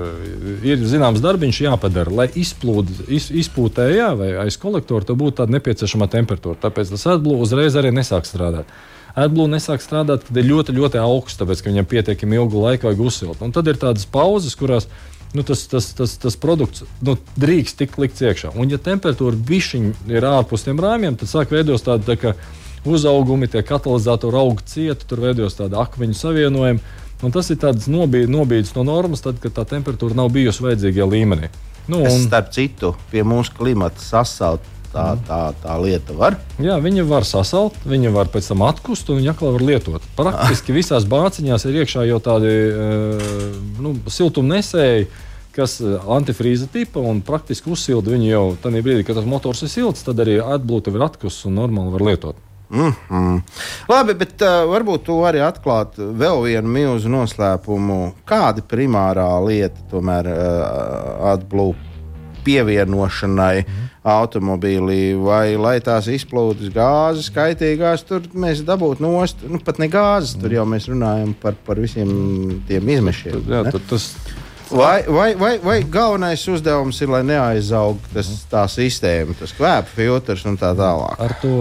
[0.66, 5.54] ir zināms darbiņš jāpadara, lai izplūd, iz, izpūtē jā, vai aiz kolektora tev būtu tāda
[5.54, 6.58] nepieciešama temperatūra.
[6.64, 8.72] Tāpēc tas atblūzi uzreiz arī nesāk strādāt.
[9.14, 13.02] Atblūzi nesāk strādāt, kad ir ļoti, ļoti augsts, tāpēc ka viņam pietiekami ilgu laiku vajag
[13.04, 13.42] uzsilt.
[13.46, 14.88] Un tad ir tādas pauzes, kurās
[15.34, 18.52] nu, tas, tas, tas, tas produkts nu, drīkst tikt likts iekšā.
[18.58, 22.34] Un, ja temperatūra višķiņa ir ārpus tiem rāmjiem, tad sāk veidoties tāda tā kā
[22.84, 27.00] uzaugumi, tie katalizatori aug cieti, tur veidojas tāda akmeņu savienojuma.
[27.24, 31.06] Un tas ir tāds nobī- nobīdes no normas, tad, kad tā temperatūra nav bijusi vajadzīgajā
[31.08, 31.48] līmenī.
[31.88, 36.38] Nu, Es, un, starp citu, pie mūsu klimata sasaukt tā, tā, tā lieta var.
[36.62, 40.08] jā, viņi var sasalt, viņi var pēc tam atkust un viņi atkal var lietot.
[40.18, 43.28] Praktiski visās bāciņās ir iekšā jau tādi uh,
[43.82, 45.08] nu, siltumnesēji.
[45.54, 49.70] Kas ir antifrīza tipa un praktiski uzsilda viņu jau tajā brīdī, kad tas motors ir
[49.70, 52.40] silts, tad arī atblūta ir atkusts un normāli var lietot.
[52.74, 53.40] Mm -hmm.
[53.88, 58.12] Labi, bet uh, varbūt tu vari atklāt vēl vienu milzu noslēpumu.
[58.26, 61.93] Kāda primārā lieta tomēr uh, atblūst
[62.44, 63.90] pievienošanai mm.
[64.14, 70.36] automobīlī, vai lai tās izplūdes gāzes, kaitīgās, tur mēs dabūtu nost, nu pat ne gāzes,
[70.40, 72.10] tur jau mēs runājam par, par visiem
[72.68, 73.44] tiem izmešiem.
[73.48, 73.74] Jā, ne?
[73.74, 74.12] tad tas
[74.70, 80.46] Vai, vai, vai, vai galvenais uzdevums ir, lai neaizaug tas, tā sistēma, tas kvēpa filtrs
[80.48, 81.20] un tā tālāk?
[81.20, 81.52] ar to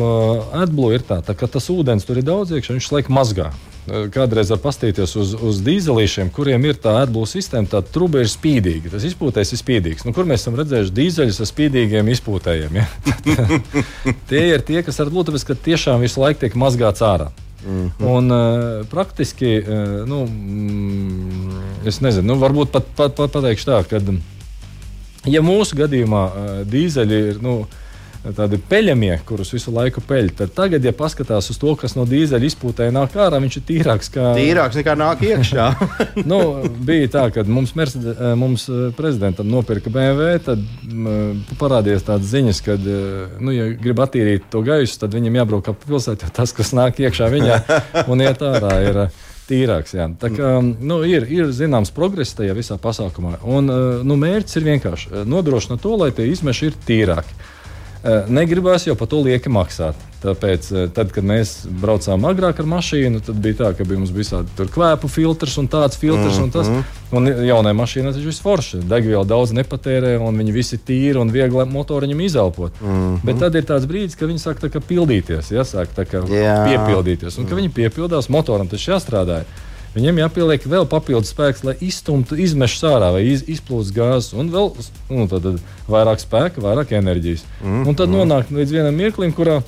[0.64, 3.52] atblūzi ir tā, tā, ka tas ūdens tur ir daudz iekšā, viņš laikam mazgā.
[3.84, 8.94] Kādreiz var paskatīties uz, uz dīzelīšiem, kuriem ir tā atblūzi sistēma, tā truba ir spīdīga.
[8.94, 10.06] Tas izpūtējs ir spīdīgs.
[10.08, 12.80] Nu, kur mēs esam redzējuši dīzeļus ar spīdīgiem izpūtējiem?
[12.80, 12.86] Ja?
[14.30, 17.28] tie ir tie, kas ar blūzi, ka tiešām visu laiku tiek mazgāts ārā.
[17.64, 18.08] Mm -hmm.
[18.08, 23.84] Un, uh, praktiski, uh, nu, mm, es nezinu, nu, varbūt pat, pat, pat pateikšu tā,
[23.88, 24.02] ka,
[25.26, 27.66] ja mūsu gadījumā uh, dīzeļi ir nu,
[28.24, 32.48] tādi peļamie, kurus visu laiku peļ, tad tagad, ja paskatās uz to, kas no dīzeļa
[32.48, 34.12] izpūtē nāk ārā, viņš ir tīrāks.
[34.14, 35.68] Kā, Tīrāks nekā nāk iekšā.
[36.32, 36.40] nu,
[36.88, 42.32] bija tā, ka mums, Mercedes, eh, mums eh, prezidentam nopirka BMW, tad m, parādījās tādas
[42.32, 42.78] ziņas, ka,
[43.44, 47.04] nu, ja grib attīrīt to gaisu, tad viņam jābrauc pa pilsētu, jo tas, kas nāk
[47.04, 47.62] iekšā viņā
[48.12, 49.96] un iet ārā, ir eh, tīrāks.
[49.98, 50.08] Jā.
[50.20, 53.42] Tā kā, nu, ir, ir zināms progress tajā visā pasākumā.
[53.44, 57.44] Un, eh, nu, mērķis ir vienkārši nodrošināt to, lai tie izmeši ir tīrāki.
[58.04, 59.96] Eh, Negribās jau par to lieki maksāt.
[60.20, 64.12] Tāpēc, eh, tad, kad mēs braucām agrāk ar mašīnu, tad bija tā, ka bija mums
[64.12, 66.36] visādi kvēpu filtrs un tāds filtrs.
[66.36, 66.68] Mm un, tas,
[67.12, 68.82] un jaunai mašīnai tas viss forši.
[68.84, 72.82] Degviela daudz nepatērē, un viņi visi tīri un viegli motoriņam izelpot.
[72.82, 73.22] Mm.
[73.24, 77.40] Bet tad ir tāds brīdis, kad viņi sāk tā, pildīties, ja, sāk tā, piepildīties.
[77.40, 79.46] Un, kad viņi piepildās, motoram tas jāstrādā.
[79.94, 84.72] Viņiem jāpieliek vēl papildus spēks, lai izstumtu izmešus ārā vai iz, izplūstu gāzes, un vēl
[85.14, 87.46] nu, tad, tad vairāk spēka, vairāk enerģijas.
[87.62, 88.18] Mm, un tad mm.
[88.18, 89.60] nonāk līdz vienam mirklim, kurā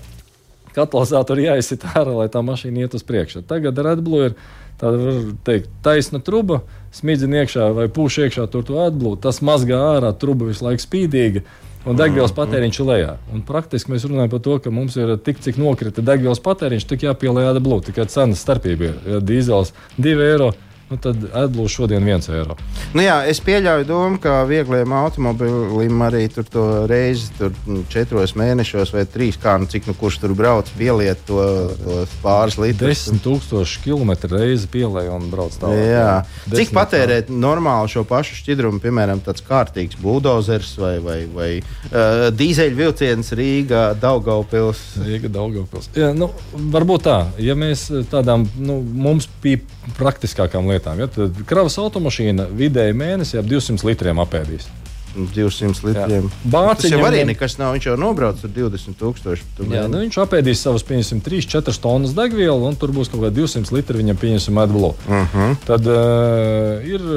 [0.75, 3.43] katalizātori jāizsit ārā, lai tā mašīna iet uz priekšu.
[3.45, 4.39] Tagad ar Redblue ir
[4.81, 5.13] tāda
[5.47, 6.63] teikt, taisna truba,
[6.95, 9.21] smidzina iekšā vai pūš iekšā tur to atblūdu.
[9.27, 11.45] Tas mazgā ārā, truba visu laiku spīdīga.
[11.85, 13.09] Un degvielas mm, patēriņš ir lejā.
[13.33, 17.05] Un praktiski mēs runājam par to, ka mums ir tik, cik nokrita degvielas patēriņš, tik
[17.05, 17.91] jāpielāja atblūda.
[17.91, 19.19] Tikai cenas starpība ir.
[19.21, 19.69] Dīzels
[20.01, 20.49] 2 eiro,
[20.89, 22.55] nu, tad atblūž šodien viens eiro.
[22.93, 28.35] Nu jā, es pieļauju domu, ka viegliem automobilim arī tur to reizi tur, nu, četros
[28.37, 31.41] mēnešos vai trīs, kā nu cik nu kurš tur brauc, pieliet to,
[31.81, 33.05] to pāris litrus.
[33.05, 35.81] Desmit tūkstoši kilometru reizi pielēj un brauc tālāk.
[35.81, 35.95] Jā.
[35.95, 36.53] jā.
[36.61, 43.33] Cik patērēt normāli šo pašu šķidrumu, piemēram, tāds kārtīgs buldozers vai, vai, vai uh, dīzeļvilciens
[43.39, 44.85] Rīgā, Daugaupils?
[45.01, 45.89] Rīga, Daugaupils.
[45.97, 49.63] Jā, nu, varbūt tā, ja mēs tādām, nu, mums bija
[49.97, 50.74] praktiskākām lietām.
[51.01, 51.07] Ja?
[51.07, 54.67] Tad kravas automašīna vidēji mēnesī ap 200 litriem apēdīs.
[55.15, 56.27] 200 litriem.
[56.43, 57.75] Bāciņam, tas jau arī nekas nav.
[57.75, 59.69] Viņš jau nobrauc ar 20,000.
[59.71, 64.01] Jā, nu viņš apēdīs savus 3-4 tonnas degvielu, un tur būs kaut kādi 200 litri
[64.01, 64.93] viņam pieņemsim atbulu.
[65.07, 65.29] Uh mhm.
[65.35, 65.55] -huh.
[65.65, 67.07] Tad uh, ir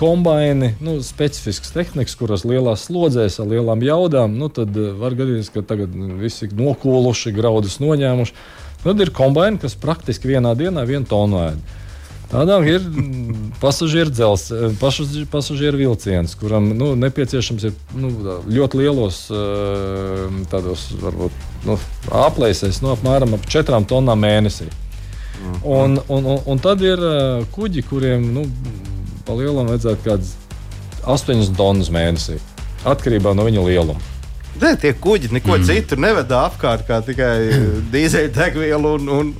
[0.00, 4.38] kombaini, nu, specifisks tehnikas, kuras lielās slodzēs ar lielām jaudām.
[4.38, 8.34] Nu, tad uh, var gadīties, ka tagad visi ir nokūluši, graudus noņēmuši.
[8.82, 11.81] Tad ir kombaini, kas praktiski vienā dienā vienu tonu ēd.
[12.32, 12.84] Tādām ir
[13.60, 18.12] pasažieru dzelzceļa, pasažieru, pasažieru vilciens, kuram nu, nepieciešams ir nu,
[18.48, 21.76] ļoti lielos eh, tādos, varbūt, nu,
[22.22, 24.70] aplēsēs, nu, apmēram ap 4 tonnām mēnesī.
[25.42, 25.58] Mhm.
[25.62, 28.46] Un, un, un, un tad ir eh, kuģi, kuriem nu,
[29.28, 30.32] pa lielam vajadzētu kaut kādas
[31.04, 32.40] 8 tonnas mēnesī,
[32.88, 34.11] atkarībā no viņa lieluma.
[34.60, 35.64] Ne, tie kuģi neko mm.
[35.66, 37.36] citu nevada apkārt, kā tikai
[37.94, 39.30] dīzeļdegvielu un, un,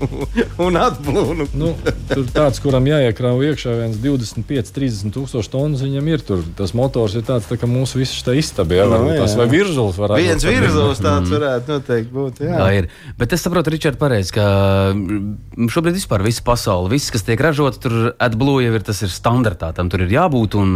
[0.67, 1.47] un atblūnu.
[1.59, 1.73] nu,
[2.09, 6.43] tur tāds, kuram jāiekrāv iekšā viens 25, 30 tūkstoši tonnas, viņam ir tur.
[6.59, 8.89] Tas motors ir tāds, tā, ka mūsu viss šī istaba ir.
[8.89, 10.31] No, tas vai virzulis varētu būt.
[10.31, 11.37] Viens virzulis tāds mm.
[11.37, 12.43] varētu noteikti būt.
[12.49, 12.59] Jā.
[12.59, 12.91] Tā ir.
[13.21, 14.47] Bet es saprotu, Ričard, pareizi, ka
[15.77, 19.75] šobrīd vispār visa pasaule, viss, kas tiek ražots, tur atblūja jau ir, tas ir standartā.
[19.77, 20.71] Tam tur ir jābūt un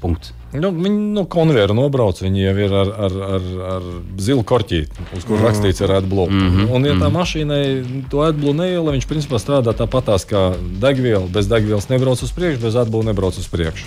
[0.00, 0.34] punkts.
[0.52, 5.26] Nu, viņi no konveijera nobrauc, viņi jau ir ar, ar, ar, ar zilu korķīti, uz
[5.28, 5.44] kuras mm.
[5.44, 6.24] rakstīts ar AdBlue.
[6.30, 6.70] Mm -hmm.
[6.72, 7.16] Un, ja tā mhm.
[7.18, 7.64] mašīnai
[8.10, 11.26] to AdBlue neiela, viņš principā strādā tāpatās kā degviela.
[11.28, 13.86] Bez degvielas nebrauc uz priekšu, bez AdBlue nebrauc uz priekšu.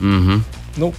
[0.00, 0.40] Mm -hmm.
[0.76, 0.92] nu,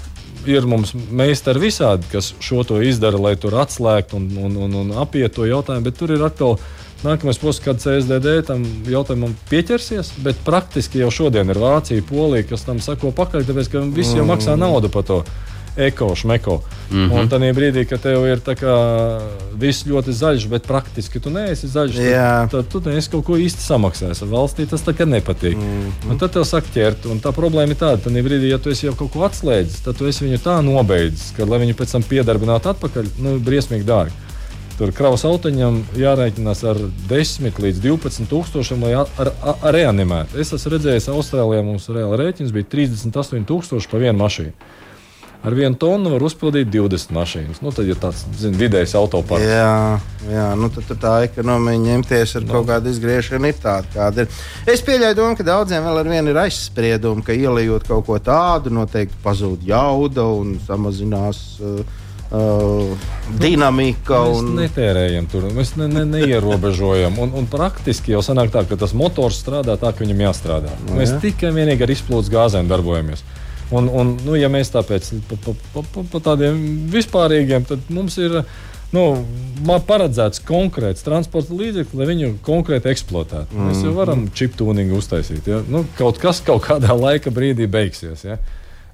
[0.45, 4.91] ir mums meistari visādi, kas šo to izdara, lai tur atslēgtu un, un, un, un
[4.91, 6.57] apietu to jautājumu, bet tur ir atkal
[7.03, 12.63] Nākamais posms, kad CSDD tam jautājumam pieķersies, bet praktiski jau šodien ir Vācija, Polija, kas
[12.63, 15.23] tam sako pakaļ, tāpēc ka visi jau maksā naudu par to.
[15.77, 16.61] Eko, šmeko.
[16.91, 17.19] Mm -hmm.
[17.19, 18.39] Un tādā brīdī, kad tev ir
[19.57, 21.95] viss ļoti zaļš, bet praktiski tu neesi zaļš,
[22.51, 24.21] tad, tad tu neesi kaut ko īsti samaksājis.
[24.21, 25.55] Valstī tas nepatīk.
[25.55, 26.11] Mm -hmm.
[26.11, 27.11] Un tad tev saka, ķert.
[27.11, 29.97] Un tā problēma ir tāda, ka brīdī, ja tu esi jau kaut ko atslēdzis, tad
[29.97, 34.13] tu esi viņu tā nobeidzis, ka, lai viņu pēc tam piedarbinātu atpakaļ, nu, briesmīgi dārgi.
[34.73, 39.03] Tur kravas autiņam jārēķinās ar 10 līdz 12 tūkstošiem, lai
[39.75, 40.39] reanimētu.
[40.41, 44.71] Es esmu redzējis, Austrālijā mums reāli rēķins bija 38 tūkstoši par vienu mašīnu.
[45.43, 47.59] Ar vienu tonu var uzpildīt 20 mašīnas.
[47.61, 49.45] Nu, tad ir tāds zin, vidējs autoparks.
[49.45, 49.99] Jā,
[50.31, 52.53] jā nu, tad, tad tā ekonomija ņemties ar no.
[52.55, 54.37] kaut kādu izgriešanu ir tāda, kāda ir.
[54.71, 58.71] Es pieļauju domu, ka daudziem vēl ar vienu ir aizspriedumi, ka ielējot kaut ko tādu,
[58.73, 61.43] noteikti pazūd jauda un samazinās.
[61.59, 61.99] Uh,
[62.31, 63.05] uh,
[63.41, 64.23] dinamika.
[64.27, 64.51] Mēs un...
[64.61, 67.19] netērējam tur, mēs ne, ne, neierobežojam.
[67.23, 70.75] Un, un praktiski jau sanāk tā, ka tas motors strādā tā, ka viņam jāstrādā.
[70.87, 71.21] No, mēs jā.
[71.27, 73.25] tikai vienīgi ar izplūdes gāzēm darbojamies.
[73.73, 76.59] Un, un, nu, ja mēs tāpēc pa, pa, pa, pa, pa tādiem
[76.93, 78.43] vispārīgiem, tad mums ir
[78.93, 79.03] nu,
[79.87, 83.55] paredzēts konkrēts transporta līdzeklis, lai viņu konkrēti eksploatētu.
[83.55, 83.69] Mm.
[83.71, 85.49] Mēs jau varam čip tūningu uztaisīt.
[85.49, 85.63] Ja?
[85.65, 88.27] Nu, kaut kas kaut kādā laika brīdī beigsies.
[88.27, 88.37] Ja?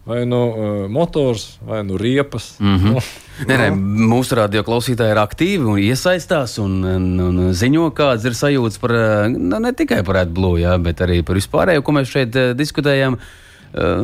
[0.09, 2.55] Vai nu uh, motors, vai nu riepas.
[2.59, 2.93] Mm -hmm.
[2.93, 3.01] nu,
[3.47, 3.67] Nē, nē,
[4.11, 8.91] mūsu radio klausītāji ir aktīvi un iesaistās un, un, un ziņo, kādas ir sajūtas par
[9.31, 13.19] nu, ne tikai par AdBlue, jā, bet arī par vispārējo, ko mēs šeit uh, diskutējam.
[13.69, 14.01] Uh,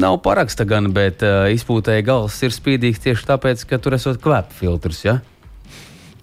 [0.00, 4.52] nav paraksta gan, bet uh, izpūtēji gals ir spīdīgs tieši tāpēc, ka tur esot kvēpu
[4.60, 5.04] filtrs.
[5.04, 5.20] Ja?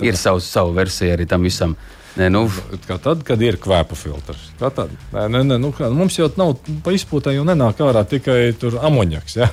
[0.02, 1.72] Ir savs, savu versiju arī tam visam.
[1.72, 2.46] Uh, Nē, nu.
[2.88, 4.50] Kā tad, kad ir kvēpa filtrs.
[4.60, 4.94] Kā tad?
[5.14, 8.54] Nē, nē, nē, nu, kā, mums jau nav pa izpūtē, jau nenāk ārā tikai
[8.90, 9.38] amonjaks.
[9.38, 9.50] Ja?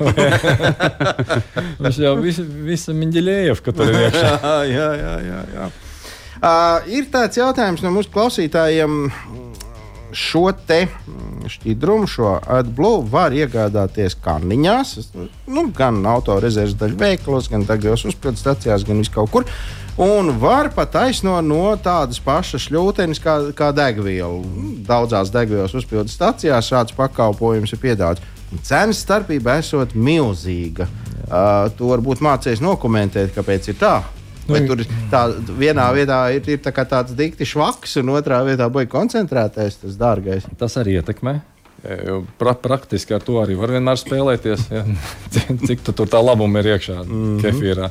[1.85, 4.33] Viņš jau vis, visa miņģeļēja, ka tur ir iekšā.
[4.77, 5.43] jā, jā, jā.
[5.57, 5.69] jā.
[6.37, 9.07] Uh, ir tāds jautājums no mūsu klausītājiem.
[10.17, 14.95] Šo te mm, šķidrumu, šo AdBlue var iegādāties kanniņās,
[15.49, 19.49] nu, gan autorezerves daļu veikalos, gan degvielas uzpildes stacijās, gan viskaur kur.
[19.97, 24.43] Un var pat taisno no tādas pašas šļūtenes kā, kā degviela.
[24.85, 28.35] Daudzās degvielas uzpildes stacijās šāds pakalpojums ir piedāvāts.
[28.67, 30.87] Cenas starpība esot milzīga.
[31.27, 33.97] Uh, tu varbūt mācījies nokomentēt, kāpēc ir tā.
[34.47, 35.27] Vai tur tā,
[35.59, 40.47] vienā vietā ir, ir tā tāds dikti švaks, un otrā vietā bija koncentrētais, tas dārgais.
[40.59, 41.41] Tas arī ietekmē.
[42.39, 44.65] Pra, praktiski ar to arī var vienmēr spēlēties.
[44.73, 44.83] Ja?
[45.69, 47.37] Cik tu tur tā labuma ir iekšā, mm -hmm.
[47.45, 47.91] kefīrā.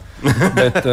[0.58, 0.90] Bet,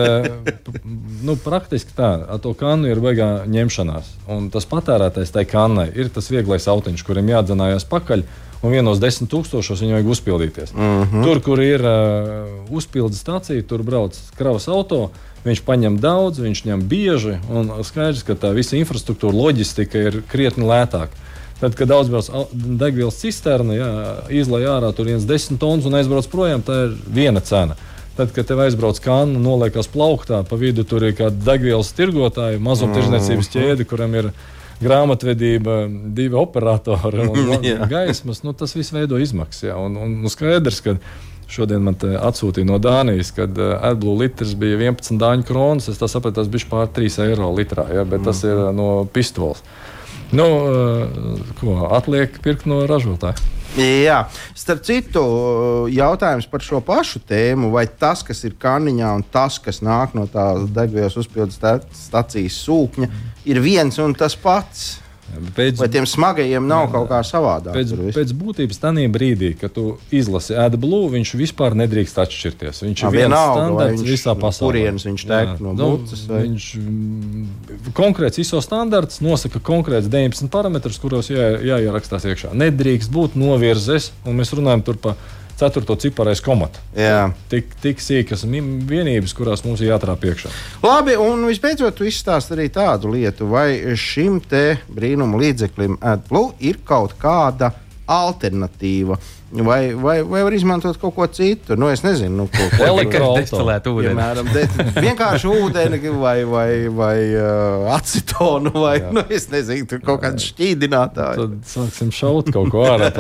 [1.25, 4.13] nu, praktiski tā, ar to kannu ir beigā ņemšanās.
[4.29, 8.23] Un tas patērētais tai kannai ir tas vieglais autiņš, kuriem jādzenājās pakaļ
[8.63, 10.73] un vienos desmit tūkstošos viņu vajag uzpildīties.
[10.75, 11.25] Mm -hmm.
[11.27, 15.11] Tur, kur ir uh, uzpildes stācija, tur brauc kravas auto.
[15.45, 20.65] Viņš paņem daudz, viņš ņem bieži, un skaidrs, ka tā visa infrastruktūra, loģistika ir krietni
[20.65, 21.19] lētāka.
[21.61, 23.75] Tad, kad aizbrauc degvielas cisterna,
[24.31, 27.77] izlaiž ārā tur viens desmit tonnas un aizbrauc projām, tā ir viena cena.
[28.17, 33.47] Tad, kad tev aizbrauc kanna, noliekas plauktā, pa vidu tur ir kāda degvielas tirgotāja, mazumtirdzniecības
[33.49, 33.55] -hmm.
[33.55, 34.33] ķēde, kuram ir
[34.83, 35.77] grāmatvedība,
[36.17, 38.43] divi operatori un gaismas.
[38.47, 39.69] Nu, tas viss veido izmaksas.
[39.71, 40.97] Ja, un, un, un skaidrs, ka
[41.53, 45.91] šodien man atsūtīja no Dānijas, kad uh, AdBlue litrs bija 11 dāņu kronas.
[45.93, 48.29] Es sapratu, tas bija pār 3 eiro litrā, ja, bet mm.
[48.31, 49.65] tas ir no pistoles.
[50.33, 53.41] Nu, uh, ko atliek pirkt no ražotāja?
[53.73, 55.23] Jā, starp citu,
[55.89, 60.27] jautājums par šo pašu tēmu, vai tas, kas ir kanniņā, un tas, kas nāk no
[60.29, 63.09] tā degvielas uzpildes stācijas sūkņa,
[63.49, 64.99] ir viens un tas pats.
[65.57, 67.73] Pēc, Vai tiem smagajiem nav jā, kaut kā savādāk?
[67.73, 72.83] Pēc, pēc būtības, tajā brīdī, kad tu izlasi AdBlue, viņš vispār nedrīkst atšķirties.
[72.85, 74.67] Viņš ir viens standarts visā pasaulē.
[74.69, 76.27] Kurienes viņš tek no nu, būtnes?
[76.29, 76.43] Vai?
[76.45, 82.53] Viņš mm, konkrēts ISO standarts nosaka konkrēts 19 parametrus, kuros jā, jāierakstās iekšā.
[82.67, 85.01] Nedrīkst būt novirzes, un mēs runājam par
[85.61, 86.81] ceturto ciparais komatu.
[87.53, 90.51] Tik, tik sīkas vienības, kurās mums ir jātrāp iekšā.
[90.85, 96.83] Labi, un visbeidzot, tu izstāsti arī tādu lietu, vai šim te brīnuma līdzeklim AdBlue ir
[96.87, 97.73] kaut kāda
[98.13, 99.19] alternatīva.
[99.53, 101.77] Vai, vai, vai var izmantot kaut ko citu?
[101.77, 104.15] Nu, es nezinu, nu, ko elektroautolēt ūdeni.
[104.15, 104.63] Piemēram, de,
[105.05, 109.11] vienkārši ūdeni vai, vai, vai uh, acetonu vai, Jā.
[109.13, 111.45] nu, es nezinu, tur kaut kādu šķīdinātāju.
[111.45, 113.11] Tad sāksim šaut kaut ko ārā.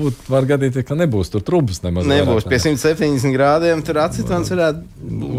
[0.00, 2.10] Būt, var gadīties, ka nebūs tur trubas nemaz.
[2.10, 4.82] Nebūs pie 170 grādiem, tur acetons varētu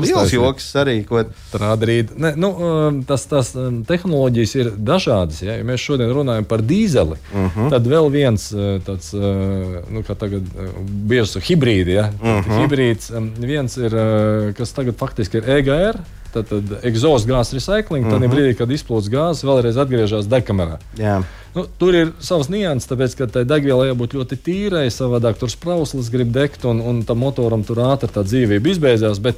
[0.05, 1.35] liels joks sarīkot.
[1.51, 2.15] Trādrīt.
[2.15, 5.43] Ne, nu, um, tas, tas um, tehnoloģijas ir dažādas.
[5.43, 5.59] Ja?
[5.59, 7.53] ja mēs šodien runājam par dīzeli, uh mhm.
[7.59, 7.69] -huh.
[7.75, 8.49] tad vēl viens
[8.85, 10.77] tāds uh, nu, kā tagad eh,
[11.09, 11.97] bieži hibrīdi.
[11.97, 12.09] Ja?
[12.21, 12.49] Uh mhm.
[12.49, 12.61] -huh.
[12.63, 15.99] Hibrīds viens ir, eh, kas tagad faktiski ir EGR.
[16.33, 16.51] Tad
[16.83, 18.11] exhaust gāzes recycling, uh -huh.
[18.11, 18.31] tad mhm.
[18.33, 20.77] brīdī, kad izplūst gāzes, vēlreiz atgriežas degkamerā.
[20.97, 21.23] Jā.
[21.55, 26.11] Nu, tur ir savs nianses, tāpēc, ka tai degvielai jābūt ļoti tīrai, savādāk tur sprauslis
[26.11, 29.19] grib degt, un, un tam motoram tur ātri tā dzīvība izbeidzās.
[29.19, 29.35] Bet,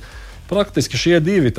[0.49, 1.51] praktiski šie divi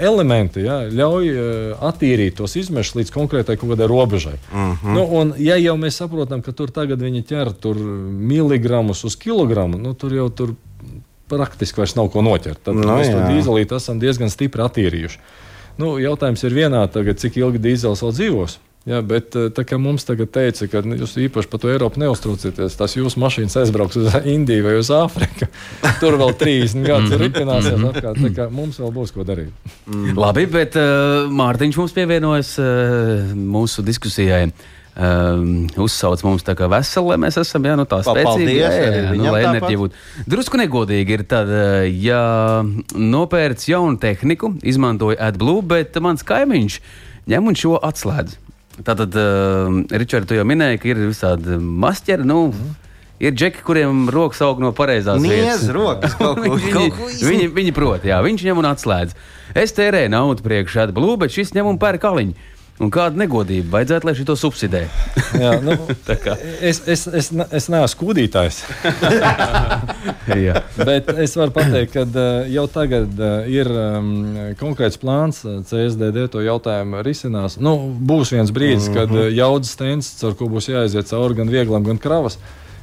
[0.00, 4.36] elementi ja, ļauj uh, attīrīt tos izmešus līdz konkrētai kaut kādai robežai.
[4.52, 4.72] Mhm.
[4.82, 4.94] -huh.
[4.94, 7.52] nu, un, ja jau mēs saprotam, ka tur tagad viņi ķer
[8.32, 10.54] miligramus uz kilogramu, nu, tur jau tur
[11.28, 12.62] praktiski vairs nav ko noķert.
[12.64, 13.14] Tad no, mēs jā.
[13.14, 15.20] to dīzelīti esam diezgan stipri attīrījuši.
[15.78, 18.58] Nu, jautājums ir vienā, tagad, cik ilgi dīzels vēl dzīvos.
[18.88, 22.76] Ja, bet eh, tā kā mums tagad teica, ka jūs īpaši par to Eiropu neuztraucieties,
[22.78, 25.50] tas jūsu mašīnas aizbrauks uz Indiju vai uz Āfriku.
[26.00, 27.20] Tur vēl 30 gadus mhm.
[27.26, 27.90] ripināsies mhm.
[27.92, 28.22] atkārt.
[28.24, 29.52] Tā kā mums vēl būs ko darīt.
[29.90, 30.16] Mm.
[30.16, 34.48] Labi, bet uh, Mārtiņš mums pievienojas uh, mūsu diskusijai.
[34.98, 38.56] Um, uzsauc mums tā kā veseli, lai mēs esam jā, nu, tā spēcīgi.
[38.56, 40.00] Jā, jā, jā, nu, lai enerģija būtu.
[40.26, 41.52] Drusku negodīgi ir tad,
[41.92, 42.22] ja
[42.98, 46.80] nopērts jaunu tehniku, izmantoja AdBlue, bet mans kaimiņš
[47.30, 48.47] ņem un šo atslēdz.
[48.86, 52.26] Tātad, uh, Ričard, tu jau minēji, ka ir visādi masķeri.
[52.28, 52.76] Nu, mm.
[53.18, 55.64] Ir džeki, kuriem rokas aug no pareizās vietas.
[55.74, 59.16] Rokas, kaut ko, viņi, kaut ko viņi, viņi prot, jā, viņš ņem un atslēdz.
[59.58, 62.36] Es tērēju naudu priekšā, blūzi, bet šis ņem un pērk kaliņu.
[62.78, 64.84] Un kāda negodība vajadzētu, lai šī to subsidē?
[65.42, 65.74] Jā, nu,
[66.70, 68.60] es, es, es, es neesmu kūdītājs.
[70.88, 74.12] Bet es varu pateikt, ka uh, jau tagad uh, ir um,
[74.60, 77.58] konkrēts plāns, uh, CSDD to jautājumu risinās.
[77.58, 79.00] Nu, būs viens brīdis, mm -hmm.
[79.00, 82.38] kad uh, jaudas tendences, ar ko būs jāiziet cauri gan vieglam, gan kravas.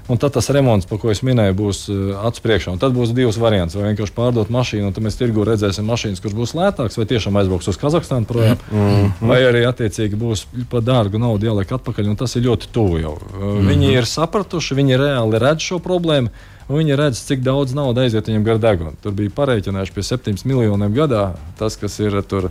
[0.05, 2.75] Un tad tas remonts, par ko es minēju, būs uh, acu priekšā.
[2.75, 3.73] Un tad būs divas variants.
[3.73, 7.39] Vai vienkārši pārdot mašīnu, un tad mēs tirgu redzēsim mašīnas, kuras būs lētākas, vai tiešām
[7.41, 9.31] aizbrauks uz Kazahstānu projām, mm -hmm.
[9.31, 12.13] vai arī attiecīgi būs par dārgu naudu jāliek atpakaļ.
[12.21, 13.17] Tas ir ļoti tuvu jau.
[13.17, 13.67] Mm -hmm.
[13.71, 16.29] Viņi ir sapratuši, viņi reāli redz šo problēmu.
[16.69, 18.93] Viņi redz, cik daudz naudas aiziet viņam gar degunu.
[19.01, 21.33] Tur bija pareiķinājuši pie 7 miljoniem gadā.
[21.57, 22.49] Tas, kas ir tur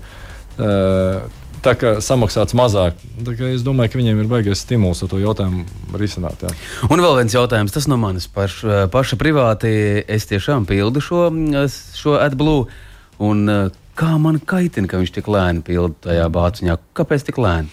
[0.55, 1.27] Uh,
[1.65, 2.99] tā kā samaksāts mazāk.
[3.49, 5.65] Es domāju, ka viņiem ir baigais stimuls ar to jautājumu
[6.01, 6.45] risināt.
[6.45, 6.53] Jā.
[6.91, 8.61] Un vēl viens jautājums, tas no manis paš,
[8.93, 9.73] paša privāti.
[10.05, 11.27] Es tiešām pildu šo,
[11.97, 12.67] šo AdBlue.
[13.25, 13.47] Un,
[13.99, 16.81] kā man kaitina, ka viņš tik lēni pilda tajā bāciņā?
[16.99, 17.71] Kāpēc tik lēni?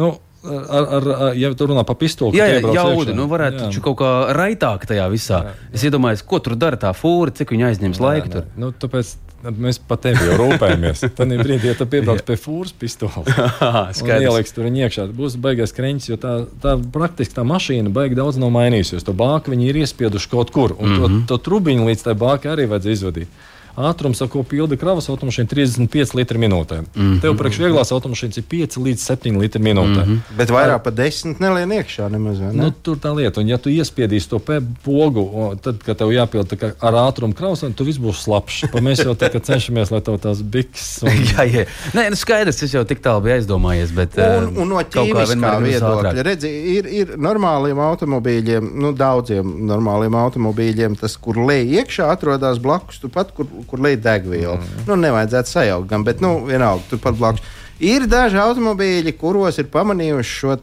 [0.00, 0.16] Nu,
[0.48, 3.64] Ar, ar, ar, ja tu runā par pistoli, jā, jā, jaudu, nu varētu jā.
[3.66, 5.40] taču kaut kā raitāk tajā visā.
[5.48, 5.54] Jā.
[5.74, 8.30] Es iedomājos, ko tur dara tā fūra, cik viņa aizņems laiku.
[8.36, 8.46] Tur.
[8.54, 11.04] Nu, tāpēc Mēs par tevi jau rūpējamies.
[11.18, 13.28] Tad brīdī, ja tu piebrauc pie fūras pistoles,
[14.02, 16.32] un ieliks tur iekšā, būs baigais kreņķis, jo tā,
[16.62, 19.06] tā praktiski tā mašīna baigi daudz nav mainījusies.
[19.06, 21.02] To bāku viņi ir iespieduši kaut kur, un mm -hmm.
[21.02, 21.22] to, mhm.
[21.30, 23.46] to trubiņu līdz tai bākai arī vajadzēja izvadīt
[23.78, 26.80] ātrums, ar ko pilda kravas automašīna, 35 litri minūtē.
[26.82, 27.20] Mm -hmm.
[27.22, 30.04] Tev priekš vieglās automašīnas ir 5 līdz 7 litri minūtē.
[30.04, 30.36] Mm -hmm.
[30.36, 32.40] Bet vairāk par 10 nelien iekšā nemaz.
[32.40, 32.52] Ne?
[32.52, 34.38] Nu, tur tā lieta, un ja tu iespiedīsi to
[34.84, 38.72] pogu, tad, kad tev jāpild ar ātrumu kravas, tad tu viss būs slapjš.
[38.88, 41.02] Mēs jau cenšamies, lai tev tās biks.
[41.02, 41.10] Un...
[41.32, 41.64] jā, jā.
[41.94, 43.94] Nē, nu skaidrs, es jau tik tālu biju aizdomājies.
[43.94, 50.98] Bet, un, un no ķīmiskā viedokļa, redzi, ir, ir normāliem automobīļiem, nu, daudziem normāliem automobīļiem,
[51.00, 54.58] tas, kur lej iekšā, atrodas blakus, turpat, kur, kur līdz degvielu.
[54.58, 54.84] Mm.
[54.88, 57.56] Nu, nevajadzētu sajaukt, gan, bet nu, vienalga, turpat blakus.
[57.78, 60.56] Ir daži automobīļi, kuros ir pamanījuši šo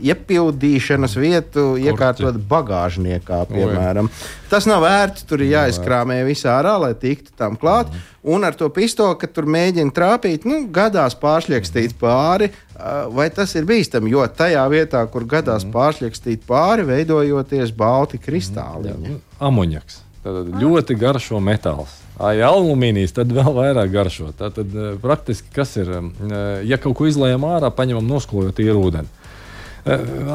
[0.00, 4.08] iepildīšanas vietu, iekārtot bagāžniekā, piemēram.
[4.08, 4.30] Oi.
[4.48, 7.92] Tas nav vērts, tur ir jāizkrāmē visā ārā, lai tiktu tam klāt.
[7.92, 8.08] Mm.
[8.32, 12.48] Un ar to pistoli, kad tur mēģina trāpīt, nu, gadās pāršļakstīt pāri,
[13.12, 14.16] vai tas ir bīstami.
[14.16, 15.76] Jo tajā vietā, kur gadās mm.
[15.76, 18.96] pāršļakstīt pāri, veidojoties balti kristāli.
[18.96, 19.24] Mm.
[19.44, 20.06] Amoņaks.
[20.24, 21.99] Tad ļoti garšo metāls.
[22.20, 24.32] Ja alumīnijas, tad vēl vairāk garšo.
[24.36, 24.58] Tad
[25.00, 25.88] praktiski kas ir?
[26.68, 29.08] Ja kaut ko izlējam ārā, paņemam nosklojot īru ūdeni.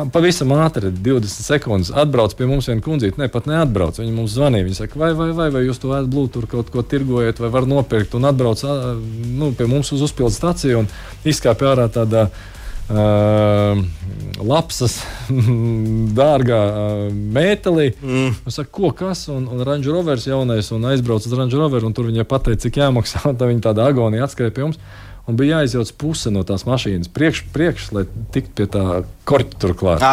[0.09, 3.21] Pavisam ātri, 20 sekundes, atbrauc pie mums viena kundzīte.
[3.21, 3.99] Ne, pat neatbrauc.
[4.01, 4.65] Viņa mums zvanīja.
[4.65, 7.69] Viņa saka, vai, vai, vai, vai jūs to ēdat, tur kaut ko tirgojat, vai var
[7.69, 8.17] nopirkt.
[8.17, 10.91] Un atbrauc nu, pie mums uz uzpildu staciju un
[11.29, 12.54] izkāpa ārā tādā veidā
[12.85, 13.79] Uh,
[14.45, 14.99] lapsas,
[16.19, 17.87] dārgā uh, mētelī.
[17.97, 18.35] Mm.
[18.45, 19.23] Es saku, ko kas?
[19.33, 22.77] Un, un Range Rovers jaunais un aizbraucu uz Range Roveru, un tur viņai pateica, cik
[22.83, 23.23] jāmaksā.
[23.39, 24.81] Tā viņa tāda agonija atskrēja pie mums
[25.25, 28.03] un bija jāizjauc puse no tās mašīnas priekš, priekš lai
[28.33, 28.85] tiktu pie tā
[29.25, 30.03] korķa turklāt.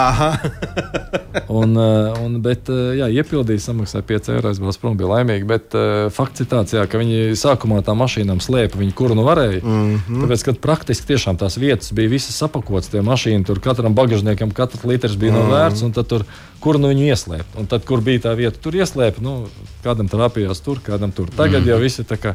[1.61, 5.49] un, eh, un, bet, eh, jā, iepildīja, samaksāja 5 eiro, aizbrauc prom, bija laimīgi.
[5.49, 9.27] Bet uh, fakts ir tāds, jā, ka viņi sākumā tā mašīnām slēpa viņu, kuru nu
[9.27, 9.61] varēja.
[9.61, 10.23] Mm -hmm.
[10.25, 14.85] Tāpēc, kad praktiski tiešām tās vietas bija visas sapakotas, tie mašīni tur katram bagāžniekam katrs
[14.89, 15.53] litrs bija mm -hmm.
[15.53, 16.25] novērts, un tad tur,
[16.61, 17.59] kur nu viņu ieslēpt.
[17.61, 19.49] Un tad, kur bija tā vieta, tur ieslēpt, nu,
[19.85, 21.29] kādam trāpījās tur, kādam tur.
[21.37, 21.69] Tagad mm -hmm.
[21.69, 22.35] jau visi tā kā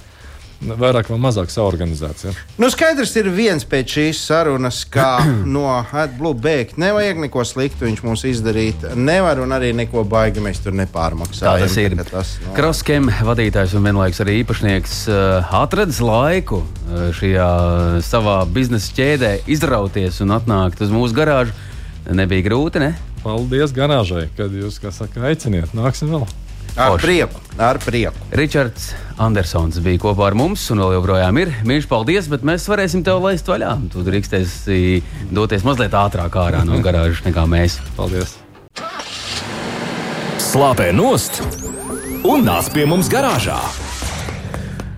[0.61, 2.25] vairāk vai mazāk saorganizēts.
[2.27, 2.33] Ja?
[2.61, 5.19] Nu, skaidrs ir viens pēc šīs sarunas, ka
[5.55, 8.87] no AdBlue bēgt nevajag neko sliktu viņš mums izdarīt.
[8.97, 11.61] Nevar un arī neko baigi mēs tur nepārmaksājam.
[11.61, 11.97] Tā tas ir.
[12.07, 12.55] Tas, no...
[12.57, 17.51] Kroskem vadītājs un vienlaikus arī īpašnieks uh, atradis laiku uh, šajā
[18.05, 21.55] savā biznesa ķēdē izrauties un atnākt uz mūsu garāžu.
[22.07, 22.93] Nebija grūti, ne?
[23.19, 25.73] Paldies garāžai, kad jūs, kā saka, aiciniet.
[25.75, 26.27] Nāksim vēl!
[26.77, 27.01] Ar Oš.
[27.01, 28.13] prieku, ar prieku.
[28.37, 31.49] Ričards Andersons bija kopā ar mums, un vēl joprojām ir.
[31.65, 33.71] Mīļš, paldies, bet mēs varēsim tevi laist vaļā.
[33.89, 34.77] Tu drīkstēsi
[35.33, 37.79] doties mazliet ātrāk ārā no garāžas nekā mēs.
[37.97, 38.37] Paldies!
[40.37, 41.41] Slāpē nost
[42.21, 43.57] un nāc pie mums garāžā!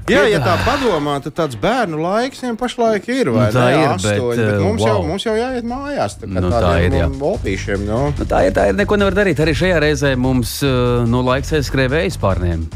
[0.10, 3.32] Jā, ja tā padomā, tad tāds bērnu laiks viņam pašlaik ir.
[3.32, 3.93] Nu, tā ne, ir.
[3.93, 4.91] Astoņi, bet, bet mums, wow.
[4.91, 6.20] jau, mums jau jāiet mājās.
[6.20, 6.99] Tā, nu, tā ir.
[6.99, 7.07] Jā.
[7.32, 8.03] Opīšiem, nu.
[8.18, 8.53] Nu, tā ir.
[8.57, 8.78] Tā ir.
[8.80, 9.41] Neko nevar darīt.
[9.43, 10.60] Arī šajā reizē mums
[11.10, 12.68] nu, laiks aizskrēja vējas pārniem.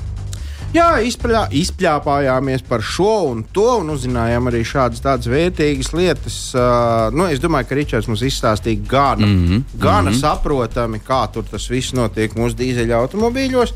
[0.74, 6.38] Jā, izpļā, izpļāpājāmies par šo un to, un uzzinājām arī šādas tādas vērtīgas lietas.
[6.58, 9.62] Uh, nu, es domāju, ka Ričards mums izstāstīja gana, mm -hmm.
[9.78, 10.22] gana mm -hmm.
[10.22, 13.74] saprotami, kā tur tas viss notiek mūsu dīzeļa automobīļos.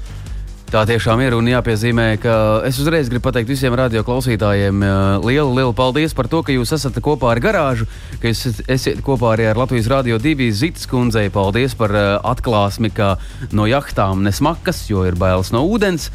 [0.67, 2.31] Tā tiešām ir un jāpiezīmē, ka
[2.67, 4.81] es uzreiz gribu pateikt visiem radioklausītājiem
[5.23, 7.87] lielu, lielu paldies par to, ka jūs esat kopā ar garāžu,
[8.19, 11.29] ka jūs esat kopā arī ar Latvijas Rādio 2 Zitas kundzei.
[11.31, 13.13] Paldies par atklāsmi, ka
[13.55, 16.09] no jahtām nesmakas, jo ir bailes no ūdens.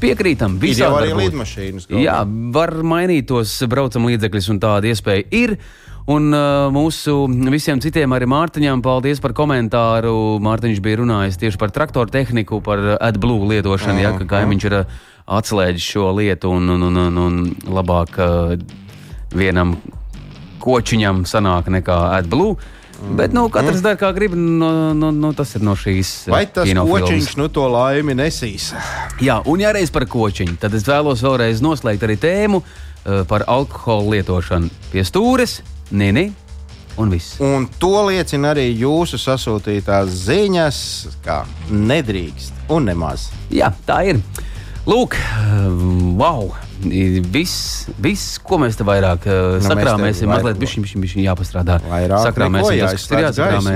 [0.00, 1.90] Piekrītam, visām ir arī lidmašīnas.
[1.92, 2.22] Jā,
[2.56, 5.58] var mainīt tos braucam līdzekļus, un tāda iespēja ir.
[6.10, 7.14] Un uh, mūsu
[7.52, 10.40] visiem citiem, arī Mārtiņam, paldies par komentāru.
[10.42, 14.12] Mārtiņš bija runājis tieši par traktoru tehniku, par AdBlue lietošanu, uh -huh.
[14.12, 18.58] ja, ka kaimiņš ir uh, atslēdzis šo lietu un, un, un, un, un labāk uh,
[19.34, 19.76] vienam
[20.62, 22.56] kočiņam sanāk nekā AdBlue.
[23.02, 23.16] Mm.
[23.18, 23.82] Bet nu, katrs mm.
[23.82, 24.34] dara, kā grib.
[24.34, 26.28] Nu, nu, nu, tas ir no šīs.
[26.30, 28.72] Vai tas kočiņš nu to laimi nesīs?
[29.22, 33.46] Jā, un ja reiz par kočiņu, tad es vēlos vēlreiz noslēgt arī tēmu uh, par
[33.46, 35.62] alkohola lietošanu pie stūres.
[35.92, 36.30] Nē.
[37.00, 37.38] Un, viss.
[37.40, 40.78] un to liecina arī jūsu sasūtītās ziņas,
[41.24, 41.38] kā
[41.72, 43.30] nedrīkst un nemaz.
[43.52, 44.20] Jā, tā ir.
[44.88, 45.16] Lūk,
[46.20, 46.50] wow!
[46.82, 51.78] Viss, viss, ko mēs te vairāk uh, Nu, sakrāmēsim, mazliet bišķiņ jāpastrādā.
[51.86, 53.74] Vairāk Sakrāmēsim neko, tas, ir jāsakrāmē,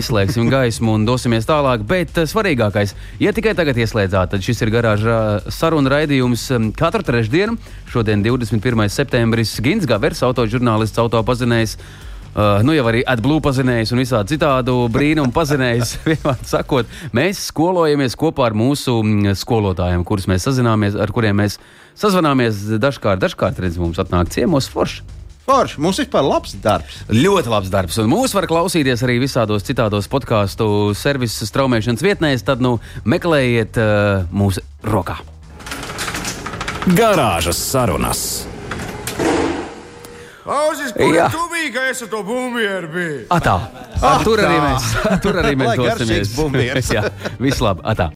[0.00, 1.84] izslēgsim gaismu un dosimies tālāk.
[1.88, 5.20] Bet svarīgākais, ja tikai tagad ieslēdzāt, tad šis ir garāžā
[5.52, 7.58] saruna raidījums um, katru trešdienu.
[7.92, 8.88] Šodien 21.
[8.92, 11.78] septembris Gins Gavers, autožurnālists, autopazinējs.
[12.36, 15.94] Uh, nu, jau arī atblūzi pazinējis un visādi citādu brīnumu pazinējis.
[16.10, 21.56] Vienmēr sakot, mēs skolojamies kopā ar mūsu mm, skolotājiem, kurus mēs sazināmies, ar kuriem mēs
[21.96, 23.22] sazvanāmies dažkārt.
[23.24, 25.00] Dažkārt redz, mums atnāk ciemos forši.
[25.46, 26.98] Forši, mums vispār labs darbs.
[27.08, 30.66] Ļoti labs darbs, un mūs var klausīties arī visādos citādos podkāstu
[30.98, 32.44] servisu straumēšanas vietnēs.
[32.44, 32.74] Tad nu,
[33.08, 35.22] meklējiet uh, mūsu rokā.
[36.92, 38.26] Garāžas sarunas.
[40.46, 41.26] Ausis, kur Jā.
[41.32, 43.18] tu biji, ka es ar to bumbieru biju?
[43.34, 43.56] Atā.
[44.22, 44.90] Tur arī mēs,
[45.24, 46.34] tur arī mēs dosimies.
[47.44, 47.82] viss labi.
[47.90, 48.10] Atā.